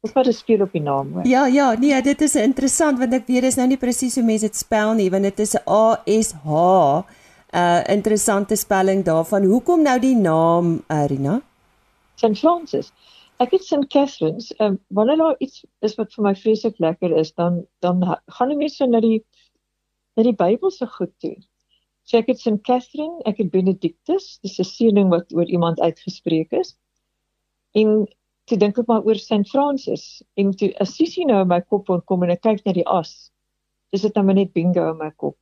Wat 0.00 0.12
wat 0.12 0.26
is 0.26 0.38
speel 0.38 0.62
op 0.62 0.72
die 0.72 0.82
naam 0.82 1.12
hoor? 1.12 1.26
Ja, 1.26 1.46
ja, 1.46 1.72
nee, 1.78 2.02
dit 2.02 2.20
is 2.20 2.34
interessant 2.34 2.98
want 2.98 3.12
ek 3.12 3.26
weet 3.26 3.42
dis 3.42 3.56
nou 3.56 3.66
nie 3.68 3.76
presies 3.76 4.14
hoe 4.14 4.24
mense 4.24 4.46
dit 4.46 4.56
spel 4.56 4.94
nie, 4.94 5.10
want 5.10 5.22
dit 5.22 5.38
is 5.38 5.56
A 5.66 6.02
S 6.06 6.32
H. 6.32 7.04
'n 7.52 7.56
uh, 7.56 7.82
Interessante 7.88 8.56
spelling 8.56 9.04
daarvan. 9.04 9.44
Hoekom 9.44 9.82
nou 9.82 9.98
die 9.98 10.16
naam 10.16 10.82
Arina? 10.86 11.40
St 12.14 12.38
Francis. 12.38 12.92
Ek 13.38 13.50
het 13.50 13.64
St 13.64 13.86
Catherine's. 13.88 14.52
Ehm 14.56 14.72
um, 14.72 14.78
wanneer 14.88 15.16
daar 15.16 15.34
iets 15.38 15.64
is 15.80 15.94
wat 15.94 16.12
vir 16.14 16.24
my 16.24 16.34
vreeslik 16.34 16.78
lekker 16.78 17.16
is, 17.16 17.34
dan 17.34 17.66
dan 17.80 18.02
gaan 18.26 18.48
die 18.48 18.56
mense 18.56 18.86
na 18.86 19.00
die 19.00 19.24
na 20.18 20.26
die 20.26 20.34
Bybelse 20.34 20.88
goed 20.98 21.14
toe. 21.22 21.36
So 22.08 22.18
ek 22.18 22.32
het 22.32 22.40
St 22.40 22.58
Catherine, 22.66 23.20
ek 23.28 23.38
het 23.42 23.50
Benedictus, 23.54 24.38
dis 24.42 24.58
'n 24.58 24.66
seëning 24.66 25.10
wat 25.14 25.32
oor 25.32 25.46
iemand 25.46 25.80
uitgespreek 25.80 26.52
is. 26.52 26.74
En 27.78 28.08
toe 28.48 28.58
dink 28.58 28.78
ek 28.80 28.88
maar 28.88 29.04
oor 29.04 29.20
St 29.20 29.46
Francis 29.50 30.22
en 30.34 30.50
toe 30.56 30.72
Assisi 30.80 31.24
nou 31.28 31.42
in 31.44 31.48
my 31.48 31.60
kop 31.60 31.90
kom 32.06 32.22
en 32.24 32.32
ek 32.34 32.42
kyk 32.42 32.64
na 32.64 32.72
die 32.72 32.86
as. 32.86 33.30
Dis 33.92 34.02
dit 34.02 34.14
nou 34.14 34.34
net 34.34 34.52
bingo 34.52 34.90
in 34.90 34.98
my 34.98 35.10
kop. 35.16 35.36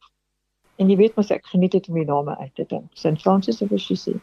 En 0.77 0.91
jy 0.91 0.97
weet 0.97 1.17
mos 1.17 1.31
ek 1.33 1.47
geniet 1.47 1.73
dit 1.73 1.89
om 1.89 1.95
die 1.95 2.05
name 2.05 2.37
uit 2.37 2.55
te 2.55 2.67
dink. 2.69 2.91
St 2.95 3.23
Francis 3.23 3.63
of 3.63 3.73
Assisi. 3.73 4.21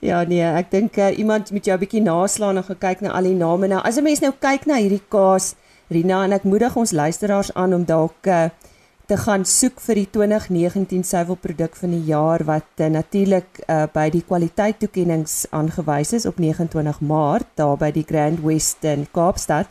Ja 0.00 0.24
nee, 0.24 0.42
ek 0.42 0.70
dink 0.70 0.96
uh, 0.96 1.18
iemand 1.18 1.52
moet 1.52 1.64
jou 1.64 1.76
'n 1.76 1.80
bietjie 1.80 2.02
naslaan 2.02 2.56
en 2.56 2.64
gekyk 2.64 3.00
na 3.00 3.12
al 3.12 3.28
die 3.28 3.38
name 3.38 3.68
nou. 3.68 3.80
As 3.84 3.96
'n 3.96 4.02
mens 4.02 4.20
nou 4.20 4.32
kyk 4.32 4.66
na 4.66 4.80
hierdie 4.80 5.04
kaas, 5.08 5.54
Rina 5.88 6.24
en 6.24 6.32
ek 6.32 6.44
moedig 6.44 6.76
ons 6.76 6.92
luisteraars 6.92 7.54
aan 7.54 7.74
om 7.74 7.84
dalk 7.84 8.26
uh, 8.26 8.48
te 9.06 9.16
gaan 9.20 9.42
soek 9.44 9.80
vir 9.84 9.98
die 10.00 10.06
2019 10.16 11.02
suiwelproduk 11.04 11.74
van 11.76 11.92
die 11.92 12.04
jaar 12.08 12.44
wat 12.48 12.80
uh, 12.80 12.86
natuurlik 12.88 13.60
uh, 13.66 13.84
by 13.92 14.06
die 14.14 14.22
kwaliteit 14.24 14.78
toekenninge 14.80 15.50
aangewys 15.52 16.14
is 16.16 16.24
op 16.26 16.40
29 16.40 17.02
Maart 17.04 17.50
daar 17.60 17.76
by 17.76 17.90
die 17.92 18.06
Grand 18.08 18.40
West 18.46 18.84
in 18.88 19.04
Kaapstad. 19.12 19.68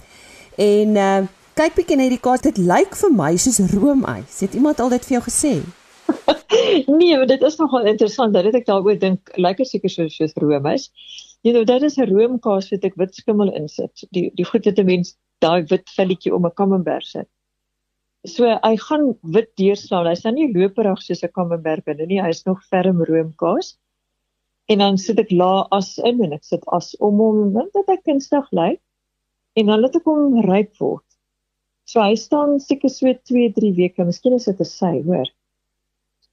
En 0.62 1.00
uh, 1.02 1.24
kyk 1.58 1.80
bietjie 1.80 1.98
na 1.98 2.06
hierdie 2.06 2.22
kaart, 2.22 2.46
dit 2.46 2.62
lyk 2.62 2.94
vir 3.00 3.16
my 3.16 3.32
soos 3.42 3.58
roomys. 3.74 4.38
Het 4.46 4.54
iemand 4.60 4.82
al 4.84 4.94
dit 4.94 5.10
vir 5.10 5.18
jou 5.18 5.24
gesê? 5.26 5.56
nee, 7.00 7.18
maar 7.18 7.30
dit 7.30 7.42
is 7.50 7.58
nogal 7.58 7.90
interessant 7.90 8.38
dat 8.38 8.54
ek 8.54 8.70
daaroor 8.70 9.02
dink, 9.02 9.34
lyk 9.42 9.62
dit 9.64 9.70
seker 9.70 9.94
soos 9.94 10.18
soos 10.20 10.38
roomys. 10.38 10.92
Jy 11.44 11.58
weet, 11.58 11.68
dit 11.68 11.90
is 11.90 11.98
'n 11.98 12.10
roomkaas 12.14 12.70
wat 12.72 12.86
ek 12.86 13.02
wit 13.02 13.16
skimmel 13.18 13.50
insit. 13.58 14.06
Die 14.14 14.30
die 14.38 14.46
goed 14.46 14.70
wat 14.70 14.78
'n 14.78 14.86
mens 14.86 15.18
daai 15.42 15.66
wit 15.74 15.90
velletjie 15.98 16.36
om 16.36 16.46
'n 16.46 16.54
camembert 16.54 17.06
sit. 17.06 17.30
So 18.24 18.48
hy 18.48 18.76
gaan 18.80 19.10
wit 19.36 19.50
deurslaan. 19.60 20.08
Hy's 20.08 20.24
nou 20.24 20.32
nie 20.36 20.52
loperig 20.56 21.02
soos 21.04 21.24
'n 21.24 21.32
Camembert 21.36 21.84
binne 21.86 22.06
nie. 22.08 22.22
Hy's 22.24 22.46
nog 22.46 22.64
ferm 22.72 23.04
roomkaas. 23.04 23.76
En 24.72 24.80
dan 24.80 24.98
sit 24.98 25.20
ek 25.20 25.32
la 25.32 25.68
as 25.72 25.98
in 25.98 26.24
en 26.24 26.34
ek 26.34 26.44
sit 26.44 26.64
as 26.72 26.96
om 27.00 27.20
hom 27.20 27.54
dat 27.54 27.88
hy 27.88 27.98
kunstig 27.98 28.48
lyk. 28.52 28.80
En 29.60 29.66
dan 29.66 29.82
laat 29.82 29.96
ek 29.96 30.08
hom 30.08 30.40
ryp 30.48 30.72
word. 30.80 31.04
So 31.86 32.00
hy 32.00 32.16
staan 32.16 32.60
seker 32.64 32.90
so 32.90 33.12
2-3 33.12 33.74
weke. 33.76 34.06
Miskien 34.08 34.34
is 34.34 34.46
dit 34.46 34.60
'n 34.60 34.66
sy, 34.66 35.02
hoor. 35.04 35.28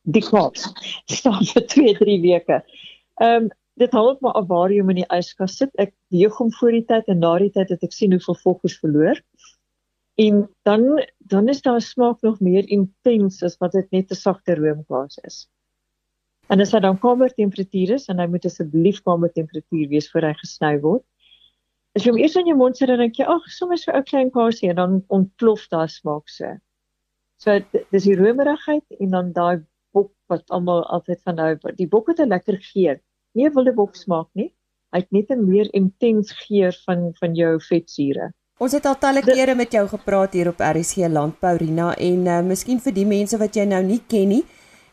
Die 0.07 0.23
kaas 0.23 0.71
staan 1.19 1.43
vir 1.43 1.67
2-3 1.75 2.21
weke. 2.23 2.63
Ehm 3.21 3.45
um, 3.45 3.51
dit 3.81 3.93
hang 3.97 4.19
maar 4.21 4.37
af 4.37 4.47
waar 4.47 4.71
jy 4.71 4.81
hom 4.81 4.91
in 4.93 5.03
die 5.03 5.11
yskas 5.17 5.57
sit. 5.57 5.71
Ek 5.79 5.95
weeg 6.13 6.37
hom 6.39 6.53
voor 6.53 6.73
die 6.77 6.85
tyd 6.85 7.09
en 7.09 7.19
na 7.19 7.39
die 7.39 7.51
tyd 7.51 7.71
het 7.73 7.83
ek 7.83 7.93
sien 7.97 8.13
hoeveel 8.13 8.37
volkers 8.45 8.79
verloor. 8.79 9.19
En 10.15 10.49
dan 10.63 11.05
dan 11.19 11.49
is 11.49 11.63
daar 11.63 11.81
smaak 11.81 12.21
nog 12.21 12.41
meer 12.41 12.69
intens 12.69 13.43
as 13.43 13.57
wat 13.59 13.73
dit 13.73 13.91
net 13.91 14.11
'n 14.11 14.15
sagte 14.15 14.55
roomkaas 14.55 15.19
is. 15.23 15.49
En 16.51 16.61
as 16.61 16.73
hy 16.73 16.81
dan 16.81 16.99
kamertemperatuur 16.99 17.91
is 17.95 18.09
en 18.09 18.19
hy 18.19 18.27
moet 18.27 18.45
asseblief 18.45 19.03
kamertemperatuur 19.07 19.89
wees 19.89 20.11
voor 20.11 20.23
hy 20.23 20.33
gesny 20.35 20.79
word. 20.81 21.05
As 21.95 22.05
jy 22.05 22.11
hom 22.11 22.19
eers 22.19 22.37
in 22.37 22.47
jou 22.47 22.57
mond 22.57 22.77
sit 22.77 22.89
dan 22.89 22.99
dink 22.99 23.19
jy, 23.19 23.25
ag, 23.25 23.47
sommer 23.51 23.79
so 23.79 23.93
'n 23.93 24.05
klein 24.05 24.31
kaasie 24.31 24.71
en 24.71 24.77
dan 24.77 25.05
ontplof 25.09 25.69
daai 25.71 25.89
smaak 25.89 26.29
so. 26.29 26.59
So 27.39 27.59
dis 27.93 28.05
die 28.05 28.17
romerigheid 28.19 28.85
en 29.01 29.11
dan 29.11 29.33
daai 29.33 29.63
bok 29.95 30.13
wat 30.29 30.45
almal 30.51 30.83
altyd 30.97 31.23
van 31.23 31.37
nou 31.37 31.55
die 31.79 31.89
bok 31.89 32.09
het 32.09 32.21
'n 32.21 32.29
lekker 32.35 32.59
geur. 32.73 33.01
Nie 33.35 33.51
wilde 33.51 33.73
bok 33.73 33.95
smaak 33.97 34.29
nie. 34.35 34.53
Hy 34.93 34.99
het 35.01 35.13
net 35.13 35.31
'n 35.31 35.49
meer 35.49 35.69
intens 35.73 36.33
geur 36.33 36.73
van 36.87 37.13
van 37.21 37.35
jou 37.35 37.59
vetsure. 37.61 38.33
Ons 38.61 38.75
het 38.77 38.85
al 38.85 38.99
talle 39.01 39.23
kere 39.25 39.55
met 39.57 39.73
jou 39.73 39.87
gepraat 39.89 40.35
hier 40.37 40.51
op 40.51 40.59
RSG 40.61 41.07
Landbou 41.09 41.55
Rina 41.57 41.95
en 41.97 42.27
uh, 42.29 42.41
miskien 42.45 42.81
vir 42.85 42.93
die 42.93 43.07
mense 43.09 43.39
wat 43.41 43.55
jy 43.57 43.65
nou 43.65 43.79
nie 43.87 44.03
ken 44.05 44.29
nie. 44.35 44.41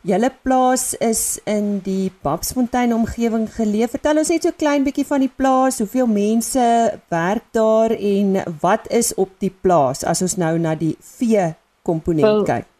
Julle 0.08 0.30
plaas 0.32 0.94
is 1.04 1.36
in 1.44 1.82
die 1.84 2.08
Babsfontein 2.24 2.94
omgewing 2.96 3.44
geleë. 3.52 3.90
Vertel 3.92 4.22
ons 4.22 4.30
net 4.32 4.46
so 4.46 4.56
klein 4.56 4.86
bietjie 4.86 5.04
van 5.04 5.20
die 5.20 5.28
plaas. 5.28 5.82
Hoeveel 5.82 6.08
mense 6.08 6.64
werk 7.12 7.44
daar 7.52 7.92
en 7.92 8.38
wat 8.62 8.88
is 8.88 9.12
op 9.20 9.36
die 9.44 9.52
plaas 9.52 10.00
as 10.00 10.24
ons 10.24 10.38
nou 10.40 10.54
na 10.56 10.72
die 10.72 10.94
vee 11.04 11.50
komponent 11.84 12.24
well, 12.24 12.46
kyk? 12.48 12.72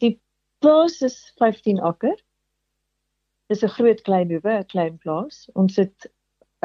Die 0.00 0.14
plaas 0.64 1.02
is 1.04 1.18
15 1.36 1.84
akker. 1.84 2.16
Dis 3.52 3.60
'n 3.60 3.76
groot 3.76 4.00
klein 4.08 4.32
hoewe, 4.32 4.56
'n 4.62 4.72
klein 4.72 4.96
plaas. 5.04 5.50
Ons 5.52 5.76
het 5.76 6.08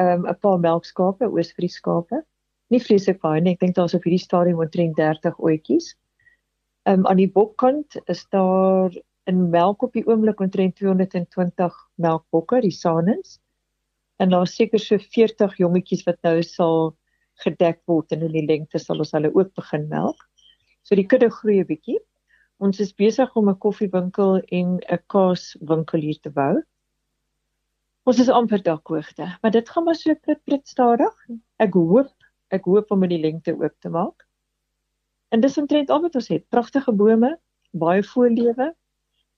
ehm, 0.00 0.24
'n 0.24 0.32
um, 0.32 0.40
paar 0.40 0.58
melkskape, 0.64 1.28
oosvries 1.28 1.76
skape 1.76 2.24
nie 2.70 2.80
vreeslik 2.82 3.20
baie 3.20 3.40
nie. 3.40 3.54
Ek 3.56 3.60
dink 3.64 3.76
daar's 3.76 3.94
op 3.94 4.04
hierdie 4.06 4.22
stadium 4.22 4.62
omtrent 4.62 4.96
30 4.96 5.38
oetjies. 5.38 5.94
Ehm 6.88 7.00
um, 7.00 7.06
aan 7.10 7.20
die 7.20 7.30
bokkant 7.30 7.98
is 8.06 8.24
daar 8.30 8.94
in 9.30 9.50
melk 9.50 9.82
op 9.82 9.92
die 9.92 10.06
oomblik 10.06 10.40
omtrent 10.40 10.76
220 10.80 11.76
melkbokke, 12.00 12.60
die 12.64 12.74
Sanens. 12.74 13.38
En 14.20 14.32
daar 14.34 14.46
seker 14.46 14.80
so 14.80 14.98
40 14.98 15.56
jongetjies 15.60 16.04
wat 16.06 16.18
nou 16.26 16.40
sal 16.42 16.94
gedek 17.44 17.80
word 17.88 18.12
en 18.12 18.24
in 18.26 18.34
die 18.34 18.46
lengte 18.46 18.78
sal 18.78 19.00
ons 19.00 19.12
hulle 19.16 19.30
ook 19.34 19.52
begin 19.56 19.86
melk. 19.88 20.20
So 20.84 20.96
die 20.96 21.06
kudde 21.06 21.30
groei 21.30 21.60
'n 21.60 21.68
bietjie. 21.68 21.98
Ons 22.60 22.80
is 22.80 22.92
besig 22.92 23.36
om 23.36 23.48
'n 23.48 23.58
koffiewinkel 23.58 24.40
en 24.52 24.80
'n 24.80 25.02
kaaswinkel 25.08 26.00
hier 26.00 26.20
te 26.22 26.30
bou. 26.30 26.62
Ons 28.04 28.18
is 28.20 28.28
amper 28.28 28.62
dakhoogte, 28.62 29.26
maar 29.42 29.50
dit 29.50 29.68
gaan 29.68 29.84
maar 29.84 29.94
so 29.94 30.14
prit 30.14 30.44
prit 30.44 30.68
stadig. 30.68 31.14
Ek 31.58 31.74
hoop 31.74 32.12
ek 32.54 32.66
hoop 32.70 32.90
om 32.90 33.06
in 33.06 33.14
die 33.14 33.22
lengte 33.22 33.54
oop 33.56 33.76
te 33.80 33.92
maak. 33.92 34.26
En 35.30 35.40
dis 35.40 35.58
omtrent 35.58 35.90
al 35.90 36.02
wat 36.02 36.18
ons 36.18 36.28
het. 36.32 36.44
Pragtige 36.50 36.92
bome, 36.92 37.36
baie 37.70 38.02
voorlewe, 38.02 38.72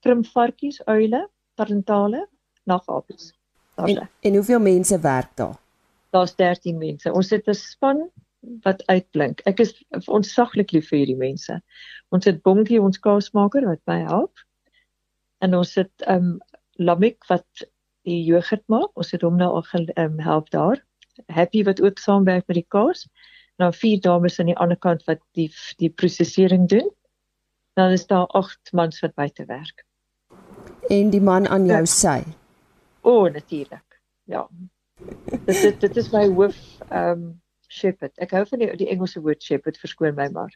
trimvarkies, 0.05 0.81
uile, 0.89 1.27
tarantale, 1.59 2.25
nagapies. 2.69 3.31
En, 3.75 4.09
en 4.21 4.35
hoeveel 4.35 4.59
mense 4.59 4.99
werk 4.99 5.35
daar? 5.37 5.57
Daar's 6.13 6.35
13 6.35 6.77
mense. 6.77 7.11
Ons 7.13 7.29
het 7.29 7.47
'n 7.47 7.53
span 7.53 8.09
wat 8.63 8.83
uitblink. 8.85 9.41
Ek 9.45 9.59
is 9.59 9.73
ons 10.07 10.33
saglik 10.33 10.71
lief 10.71 10.89
vir 10.89 10.97
hierdie 10.97 11.19
mense. 11.19 11.61
Ons 12.09 12.25
het 12.25 12.41
Bonkie, 12.43 12.81
ons 12.81 12.99
kaasmaker 12.99 13.65
wat 13.65 13.81
my 13.85 13.99
help. 14.03 14.39
En 15.41 15.55
ons 15.55 15.75
het 15.75 16.07
um 16.07 16.39
Lamik 16.75 17.25
wat 17.29 17.45
die 18.03 18.23
jogurt 18.23 18.63
maak. 18.67 18.91
Ons 18.97 19.11
het 19.11 19.21
hom 19.21 19.37
nou 19.37 19.49
al 19.61 19.87
um, 19.97 20.19
help 20.19 20.49
daar. 20.49 20.81
Happy 21.27 21.63
wat 21.63 21.81
ook 21.81 21.99
saamwerk 21.99 22.47
met 22.47 22.59
die 22.61 22.67
kaas. 22.67 23.07
Nou 23.61 23.69
vier 23.73 24.01
dames 24.01 24.39
aan 24.39 24.49
die 24.51 24.57
ander 24.57 24.77
kant 24.77 25.03
wat 25.09 25.21
die 25.37 25.49
die 25.81 25.89
prosesering 25.89 26.67
doen. 26.69 26.89
Dan 27.77 27.91
is 27.91 28.07
daar 28.07 28.27
agt 28.27 28.71
mans 28.71 28.99
wat 28.99 29.13
buite 29.13 29.45
werk. 29.45 29.85
En 30.89 31.09
die 31.09 31.21
man 31.21 31.47
aan 31.47 31.65
jou 31.65 31.79
ja. 31.79 31.85
sy. 31.85 32.19
O, 33.01 33.25
oh, 33.25 33.31
natuurlik. 33.33 34.01
Ja. 34.23 34.47
dit, 35.45 35.61
dit 35.61 35.79
dit 35.81 35.97
is 35.97 36.11
my 36.11 36.27
hoof 36.27 36.59
ehm 36.89 37.09
um, 37.09 37.41
shepherd. 37.73 38.13
Ek 38.21 38.31
hou 38.31 38.43
van 38.45 38.61
die 38.61 38.69
die 38.77 38.89
Engelse 38.93 39.21
woord 39.21 39.43
shepherd, 39.43 39.79
verskoon 39.81 40.13
my 40.15 40.27
maar. 40.33 40.53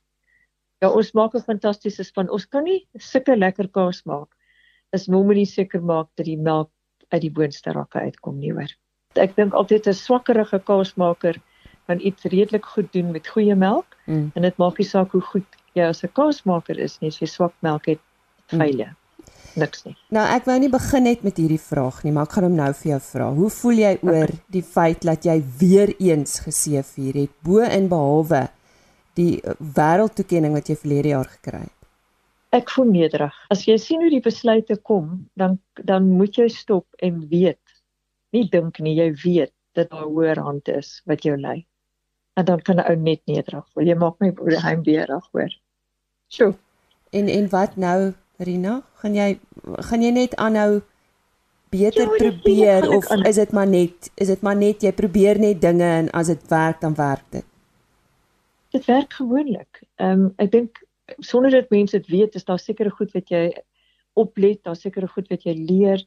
Ja, 0.81 0.91
ons 0.91 1.11
maak 1.17 1.33
'n 1.33 1.41
fantastiese 1.41 2.03
span. 2.03 2.29
Ons 2.29 2.45
kan 2.45 2.63
nie 2.63 2.87
sulke 2.93 3.35
lekker 3.35 3.69
kaas 3.73 4.03
maak 4.05 4.37
as 4.95 5.07
mom 5.11 5.31
nie 5.35 5.45
seker 5.45 5.81
maak 5.81 6.09
dat 6.15 6.27
die 6.29 6.37
melk 6.39 6.71
uit 7.11 7.21
die 7.21 7.31
boonste 7.31 7.73
rakke 7.75 7.99
uitkom 7.99 8.39
nie 8.39 8.53
hoor. 8.55 8.71
Ek 9.15 9.35
dink 9.35 9.53
altyd 9.53 9.87
'n 9.87 9.93
swakkerige 9.93 10.59
kaasmaker 10.59 11.39
kan 11.87 11.99
iets 11.99 12.23
redelik 12.23 12.65
goed 12.65 12.91
doen 12.93 13.11
met 13.11 13.27
goeie 13.27 13.55
melk 13.55 13.97
mm. 14.05 14.31
en 14.35 14.41
dit 14.41 14.57
maak 14.57 14.77
nie 14.77 14.87
saak 14.87 15.11
hoe 15.11 15.21
goed 15.21 15.47
jy 15.73 15.87
as 15.87 16.03
'n 16.03 16.11
kaasmaker 16.13 16.79
is 16.79 16.99
nie, 16.99 17.07
as 17.07 17.19
jy 17.21 17.27
swak 17.27 17.53
melk 17.61 17.85
het, 17.85 17.99
feile. 18.47 18.85
Mm 18.85 19.07
niks 19.57 19.83
nie. 19.87 19.95
Nou 20.13 20.25
ek 20.35 20.47
wou 20.49 20.57
nie 20.61 20.71
begin 20.71 21.07
net 21.07 21.23
met 21.25 21.39
hierdie 21.39 21.61
vraag 21.61 22.01
nie, 22.05 22.13
maar 22.15 22.27
ek 22.27 22.37
gaan 22.37 22.47
hom 22.49 22.57
nou 22.59 22.69
vir 22.81 22.91
jou 22.93 22.99
vra. 23.09 23.29
Hoe 23.37 23.49
voel 23.57 23.81
jy 23.83 23.93
oor 24.05 24.29
okay. 24.29 24.41
die 24.57 24.63
feit 24.75 25.07
dat 25.07 25.25
jy 25.27 25.37
weer 25.61 25.93
eens 25.97 26.39
geseëvier 26.45 27.21
het 27.23 27.33
bo 27.45 27.63
en 27.65 27.89
behalwe 27.91 28.45
die 29.17 29.37
uh, 29.41 29.57
wêreldtoekenning 29.57 30.53
wat 30.57 30.69
jy 30.69 30.77
verlede 30.77 31.13
jaar 31.15 31.31
gekry 31.31 31.63
het? 31.65 31.73
Ek 32.55 32.69
voel 32.71 32.91
nederig. 32.93 33.35
As 33.51 33.65
jy 33.67 33.75
sien 33.81 34.03
hoe 34.05 34.11
die 34.13 34.23
besluite 34.23 34.77
kom, 34.87 35.27
dan 35.39 35.57
dan 35.83 36.07
moet 36.17 36.37
jy 36.39 36.47
stop 36.53 36.87
en 37.03 37.25
weet. 37.31 37.61
Nie 38.35 38.47
dink 38.51 38.79
nie, 38.79 38.95
jy 38.97 39.11
weet 39.23 39.53
dat 39.77 39.89
daar 39.89 40.07
hoër 40.09 40.39
hand 40.43 40.67
is 40.67 41.01
wat 41.05 41.23
jou 41.23 41.37
lei. 41.39 41.65
En 42.37 42.45
dan 42.45 42.61
kan 42.61 42.75
'n 42.75 42.89
ou 42.89 42.95
net 42.95 43.21
nederig 43.25 43.65
voel. 43.73 43.87
Jy 43.87 43.95
maak 43.95 44.19
my 44.19 44.31
broer 44.31 44.61
heimbeerig 44.61 45.27
hoor. 45.31 45.51
Sjoe. 46.27 46.53
En 47.11 47.27
en 47.27 47.49
wat 47.49 47.75
nou 47.75 48.13
Rina, 48.37 48.81
gaan 49.01 49.15
jy 49.15 49.39
gaan 49.89 50.01
jy 50.01 50.11
net 50.11 50.35
aanhou 50.35 50.81
beter 51.69 52.07
ja, 52.07 52.17
probeer 52.17 52.89
of 52.95 53.09
is 53.25 53.35
dit 53.35 53.51
maar 53.51 53.67
net 53.67 54.11
is 54.15 54.27
dit 54.27 54.41
maar 54.41 54.55
net 54.55 54.83
jy 54.83 54.91
probeer 54.95 55.39
net 55.39 55.61
dinge 55.61 55.87
en 56.01 56.09
as 56.15 56.27
dit 56.31 56.43
werk 56.49 56.81
dan 56.81 56.95
werk 56.95 57.23
dit. 57.29 57.45
Dit 58.75 58.85
werk 58.85 59.13
gewoonlik. 59.13 59.81
Ehm 59.95 60.27
um, 60.27 60.33
ek 60.37 60.51
dink 60.51 60.83
sonder 61.23 61.51
dat 61.51 61.69
mense 61.69 61.97
dit 61.97 62.07
weet 62.07 62.35
is 62.35 62.45
daar 62.45 62.59
sekere 62.59 62.89
goed 62.89 63.11
wat 63.15 63.29
jy 63.29 63.49
oplet, 64.13 64.63
daar 64.63 64.75
sekere 64.75 65.07
goed 65.07 65.27
wat 65.29 65.43
jy 65.43 65.55
leer. 65.55 66.03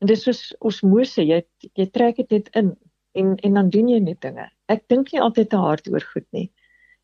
En 0.00 0.10
dis 0.10 0.22
soos 0.22 0.42
osmose, 0.60 1.24
jy 1.24 1.40
jy 1.78 1.86
trek 1.92 2.20
dit 2.20 2.30
net 2.36 2.50
in 2.60 2.74
en 3.16 3.36
en 3.48 3.58
dan 3.60 3.70
doen 3.72 3.88
jy 3.88 4.00
net 4.04 4.20
dinge. 4.20 4.48
Ek 4.68 4.84
dink 4.92 5.12
nie 5.12 5.22
altyd 5.24 5.50
te 5.50 5.60
hard 5.60 5.88
oor 5.88 6.04
goed 6.12 6.26
nie. 6.36 6.50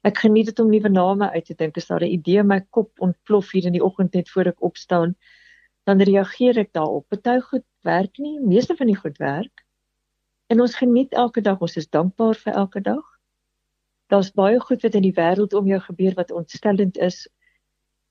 Ek 0.05 0.19
geniet 0.25 0.51
dit 0.51 0.61
om 0.61 0.71
nuwe 0.71 0.91
name 0.91 1.31
uit 1.31 1.47
te 1.47 1.55
dink. 1.55 1.77
As 1.79 1.89
daar 1.89 2.05
'n 2.05 2.15
idee 2.19 2.41
in 2.43 2.51
my 2.51 2.61
kop 2.77 2.91
ontplof 3.01 3.53
hier 3.53 3.67
in 3.67 3.73
die 3.79 3.85
oggend 3.85 4.15
net 4.15 4.29
voor 4.29 4.51
ek 4.53 4.63
opstaan, 4.63 5.15
dan 5.87 6.03
reageer 6.03 6.59
ek 6.59 6.73
daarop. 6.73 7.09
Party 7.09 7.41
goed 7.41 7.65
werk 7.83 8.19
nie, 8.19 8.39
meeste 8.41 8.77
van 8.77 8.87
die 8.87 8.97
goed 8.97 9.19
werk. 9.19 9.65
En 10.51 10.61
ons 10.61 10.75
geniet 10.75 11.13
elke 11.13 11.41
dag, 11.41 11.61
ons 11.61 11.77
is 11.77 11.89
dankbaar 11.89 12.35
vir 12.35 12.53
elke 12.53 12.81
dag. 12.81 13.05
Daar's 14.13 14.33
baie 14.37 14.61
goed 14.61 14.83
wat 14.83 14.95
in 14.95 15.03
die 15.03 15.17
wêreld 15.17 15.55
om 15.55 15.67
jou 15.67 15.81
gebeur 15.81 16.15
wat 16.15 16.31
ontstellend 16.31 16.99
is. 16.99 17.27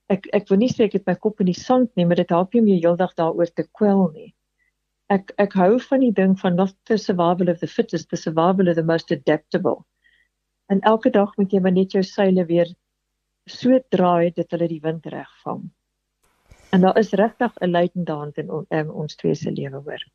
Ek 0.10 0.28
ek 0.34 0.50
wil 0.50 0.58
nie 0.58 0.72
sê 0.72 0.88
ek 0.88 0.94
het 0.98 1.06
my 1.06 1.16
kop 1.16 1.40
in 1.40 1.52
die 1.52 1.60
sand 1.60 1.92
nie, 1.96 2.06
maar 2.06 2.20
dit 2.20 2.30
help 2.30 2.54
nie 2.54 2.62
om 2.62 2.68
jou 2.72 2.80
heeldag 2.80 3.14
daaroor 3.20 3.52
te 3.54 3.68
kwel 3.78 4.10
nie. 4.16 4.32
Ek 5.12 5.34
ek 5.44 5.56
hou 5.60 5.76
van 5.90 6.04
die 6.06 6.14
ding 6.16 6.38
van 6.40 6.56
not 6.56 6.76
the 6.88 6.98
survival 6.98 7.50
of 7.52 7.60
the 7.60 7.68
fittest, 7.68 8.10
the 8.10 8.20
survival 8.20 8.70
of 8.72 8.78
the 8.78 8.86
most 8.88 9.12
adaptable. 9.12 9.84
En 10.72 10.80
elke 10.88 11.12
dag 11.12 11.36
moet 11.38 11.52
jy 11.52 11.60
maar 11.60 11.76
net 11.76 11.92
jou 11.92 12.04
seile 12.04 12.46
weer 12.48 12.70
so 13.50 13.80
draai 13.92 14.32
dat 14.36 14.54
hulle 14.56 14.70
die 14.72 14.82
wind 14.84 15.06
reg 15.12 15.30
vang. 15.44 15.66
En 16.72 16.86
daar 16.86 16.98
is 16.98 17.12
regtig 17.12 17.52
'n 17.60 17.72
leidende 17.72 18.12
hand 18.12 18.38
in 18.38 18.52
on, 18.52 18.66
um, 18.70 18.90
ons 18.90 19.16
twee 19.16 19.36
se 19.36 19.52
lewe 19.52 19.82
hoor. 19.84 20.06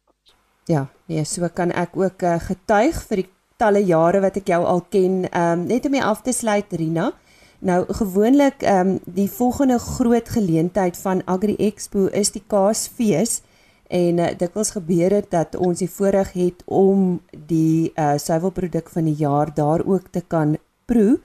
Ja, 0.64 0.87
nee, 1.06 1.24
so 1.24 1.48
kan 1.48 1.70
ek 1.70 1.96
ook 1.96 2.22
uh, 2.22 2.40
getuig 2.40 3.02
vir 3.09 3.16
die 3.16 3.28
talle 3.56 3.85
jare 3.85 4.20
wat 4.20 4.37
ek 4.37 4.48
jou 4.48 4.64
al 4.64 4.80
ken. 4.80 5.28
Ehm 5.30 5.61
um, 5.61 5.66
net 5.66 5.85
om 5.85 5.90
mee 5.90 6.04
af 6.04 6.22
te 6.22 6.32
sluit 6.32 6.72
Rina. 6.72 7.12
Nou 7.59 7.85
gewoonlik 7.92 8.62
ehm 8.62 8.88
um, 8.88 8.98
die 9.04 9.28
volgende 9.30 9.78
groot 9.78 10.28
geleentheid 10.28 10.96
van 10.96 11.22
Agri 11.24 11.56
Expo 11.56 12.06
is 12.06 12.32
die 12.32 12.42
Kaasfees 12.46 13.42
en 13.88 14.18
uh, 14.18 14.31
dikwels 14.38 14.72
gebeur 14.75 15.14
dit 15.14 15.31
dat 15.31 15.57
ons 15.57 15.79
die 15.79 15.90
voorreg 15.90 16.33
het 16.33 16.62
om 16.66 17.20
die 17.51 17.92
uh 17.94 18.16
suiwelproduk 18.18 18.88
van 18.90 19.11
die 19.11 19.18
jaar 19.18 19.53
daar 19.55 19.85
ook 19.87 20.09
te 20.11 20.22
kan 20.27 20.57
proe. 20.87 21.18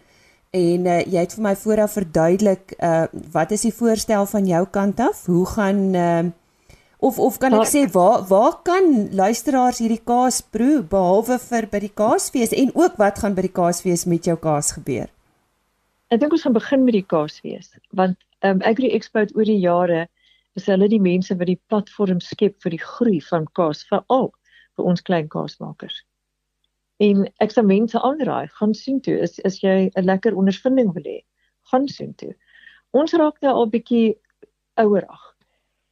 En 0.52 0.86
uh, 0.86 1.00
jy 1.08 1.24
het 1.24 1.34
vir 1.38 1.46
my 1.46 1.56
vooraf 1.56 1.98
verduidelik 1.98 2.76
uh 2.78 3.08
wat 3.34 3.52
is 3.52 3.66
die 3.68 3.74
voorstel 3.74 4.26
van 4.26 4.48
jou 4.48 4.66
kant 4.68 5.00
af? 5.00 5.26
Hoe 5.26 5.46
gaan 5.46 5.82
uh 5.96 6.24
of 7.02 7.18
of 7.20 7.38
kan 7.42 7.54
ek 7.58 7.70
sê 7.70 7.86
waar 7.92 8.28
waar 8.30 8.60
kan 8.64 9.10
luisteraars 9.16 9.82
hierdie 9.82 10.04
kaas 10.06 10.42
proe 10.42 10.84
behalwe 10.84 11.40
vir 11.42 11.68
by 11.72 11.80
die 11.88 11.94
kaasfees? 12.04 12.54
En 12.54 12.76
ook 12.76 13.00
wat 13.02 13.20
gaan 13.24 13.34
by 13.34 13.48
die 13.48 13.56
kaasfees 13.62 14.06
met 14.06 14.30
jou 14.30 14.38
kaas 14.38 14.76
gebeur? 14.78 15.10
Ek 16.12 16.20
dink 16.20 16.34
ons 16.36 16.44
gaan 16.46 16.54
begin 16.54 16.84
met 16.86 17.00
die 17.00 17.08
kaasfees 17.08 17.72
want 17.90 18.20
um 18.46 18.62
Agri 18.66 18.92
Expo 18.94 19.24
oor 19.24 19.48
die 19.48 19.62
jare 19.62 20.08
is 20.60 20.68
hulle 20.68 20.88
die 20.92 21.02
mense 21.02 21.36
wat 21.40 21.48
die 21.48 21.60
platform 21.72 22.20
skep 22.20 22.58
vir 22.64 22.76
die 22.76 22.84
groei 22.84 23.20
van 23.30 23.48
kaas 23.58 23.84
veral 23.90 24.32
vir 24.78 24.88
ons 24.92 25.04
klein 25.08 25.30
kaasmakers. 25.32 26.02
En 27.02 27.26
ek 27.44 27.54
sê 27.54 27.64
mense 27.66 27.98
aanraai, 27.98 28.52
gaan 28.60 28.74
sien 28.78 29.00
toe 29.02 29.18
is 29.26 29.40
is 29.50 29.62
jy 29.64 29.90
'n 29.90 30.06
lekker 30.06 30.38
ondervinding 30.38 30.94
wil 30.94 31.08
hê, 31.08 31.20
gaan 31.72 31.88
sien 31.88 32.14
toe. 32.14 32.34
Ons 32.94 33.14
raak 33.14 33.42
nou 33.42 33.54
al 33.54 33.70
bietjie 33.74 34.18
ouerig. 34.78 35.24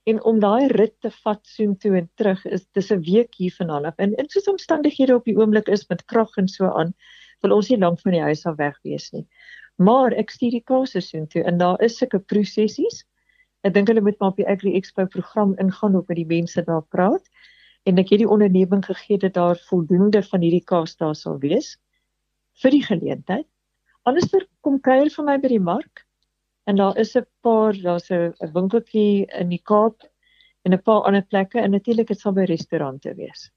En 0.10 0.22
om 0.24 0.39
daai 0.39 0.67
rit 0.67 0.95
te 1.02 1.10
vat 1.24 1.41
sien 1.48 1.76
toe 1.78 1.95
en 1.98 2.10
terug 2.17 2.45
is 2.45 2.67
dis 2.78 2.91
'n 2.91 3.02
week 3.08 3.36
hier 3.36 3.56
vanaand. 3.58 3.95
En 3.98 4.13
in 4.13 4.30
soos 4.30 4.48
omstandighede 4.48 5.15
op 5.15 5.26
die 5.26 5.38
oomblik 5.38 5.67
is 5.67 5.88
met 5.89 6.06
krag 6.06 6.38
en 6.38 6.48
so 6.48 6.65
aan, 6.65 6.93
wil 7.41 7.56
ons 7.56 7.69
nie 7.69 7.80
lank 7.80 8.02
van 8.02 8.12
die 8.12 8.22
huis 8.22 8.45
af 8.45 8.58
weg 8.58 8.80
wees 8.84 9.12
nie. 9.12 9.28
Maar 9.78 10.12
ek 10.13 10.30
stuur 10.30 10.52
die 10.52 10.65
kaas 10.65 10.91
sien 10.91 11.28
toe 11.28 11.43
en 11.43 11.58
daar 11.58 11.82
is 11.82 11.98
sulke 11.98 12.19
prosessies 12.19 13.06
Ek 13.67 13.74
dink 13.74 13.88
hulle 13.91 14.02
moet 14.02 14.19
maar 14.19 14.32
op 14.32 14.39
die 14.39 14.48
Agri 14.48 14.74
Expo 14.76 15.06
program 15.06 15.56
ingaan 15.60 15.95
op 15.95 16.08
met 16.08 16.17
die 16.17 16.28
mense 16.28 16.63
daar 16.63 16.84
praat. 16.95 17.26
En 17.84 17.98
ek 18.00 18.12
het 18.13 18.24
die 18.24 18.30
onderneming 18.30 18.86
gegee 18.86 19.17
dat 19.17 19.34
daar 19.34 19.60
voldoende 19.69 20.24
van 20.24 20.41
hierdie 20.41 20.63
kaas 20.63 20.95
daar 20.95 21.15
sal 21.15 21.39
wees 21.39 21.78
vir 22.62 22.76
die 22.76 22.84
geleentheid. 22.84 23.48
Anderster 24.08 24.45
kom 24.62 24.80
kuier 24.84 25.12
vir 25.12 25.26
my 25.26 25.38
by 25.39 25.52
die 25.52 25.63
mark 25.63 26.06
en 26.69 26.80
daar 26.80 26.98
is 26.98 27.15
'n 27.15 27.26
paar, 27.41 27.74
daar's 27.74 28.10
'n 28.12 28.34
winkeltjie 28.54 29.26
in 29.26 29.50
die 29.50 29.62
Kaap 29.63 30.04
en 30.63 30.74
'n 30.74 30.82
paar 30.82 31.02
ander 31.04 31.24
plekke 31.24 31.60
en 31.60 31.72
natuurlik 31.72 32.08
dit 32.08 32.19
sal 32.19 32.34
by 32.34 32.43
restaurante 32.43 33.15
wees. 33.15 33.52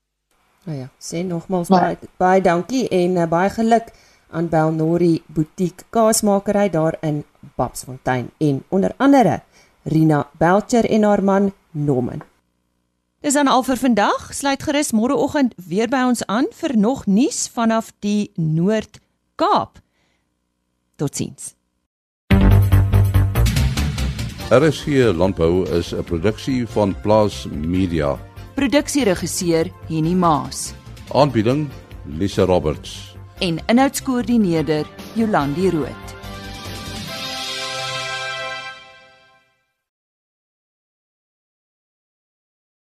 Nou 0.65 0.79
ja, 0.79 0.89
sê 0.99 1.25
nogmaals 1.27 1.69
baie 1.69 1.97
baie 2.19 2.41
dankie 2.41 2.89
en 2.89 3.17
uh, 3.17 3.27
baie 3.27 3.51
geluk 3.51 3.93
aan 4.31 4.49
Belnori 4.49 5.23
Boutique 5.27 5.85
Kaasmakery 5.91 6.71
daar 6.71 6.97
in 7.01 7.25
Babsfontein 7.57 8.31
en 8.39 8.63
onder 8.69 8.95
andere 8.97 9.43
Rina 9.83 10.31
Belcher 10.39 10.91
en 10.91 11.03
haar 11.03 11.25
man 11.25 11.53
Norman. 11.71 12.23
Dis 13.21 13.35
dan 13.35 13.47
al 13.47 13.63
vir 13.63 13.79
vandag. 13.79 14.31
Sluit 14.35 14.63
gerus 14.63 14.91
môreoggend 14.91 15.55
weer 15.57 15.91
by 15.91 16.03
ons 16.11 16.25
aan 16.27 16.49
vir 16.59 16.77
nog 16.77 17.07
nuus 17.07 17.47
vanaf 17.55 17.93
die 18.03 18.31
Noord-Kaap. 18.35 19.79
Totsiens. 20.99 21.55
RSG 24.53 25.15
Landbou 25.17 25.65
is 25.79 25.93
'n 25.95 26.05
produksie 26.05 26.67
van 26.67 26.95
Plaas 27.01 27.47
Media. 27.51 28.19
Produksieregisseur 28.55 29.71
Henny 29.89 30.15
Maas. 30.15 30.75
Aanbieding 31.15 31.71
Lisa 32.05 32.45
Roberts. 32.45 33.17
En 33.39 33.59
inhoudskoördineerder 33.67 34.87
Jolandi 35.15 35.71
Root. 35.71 36.22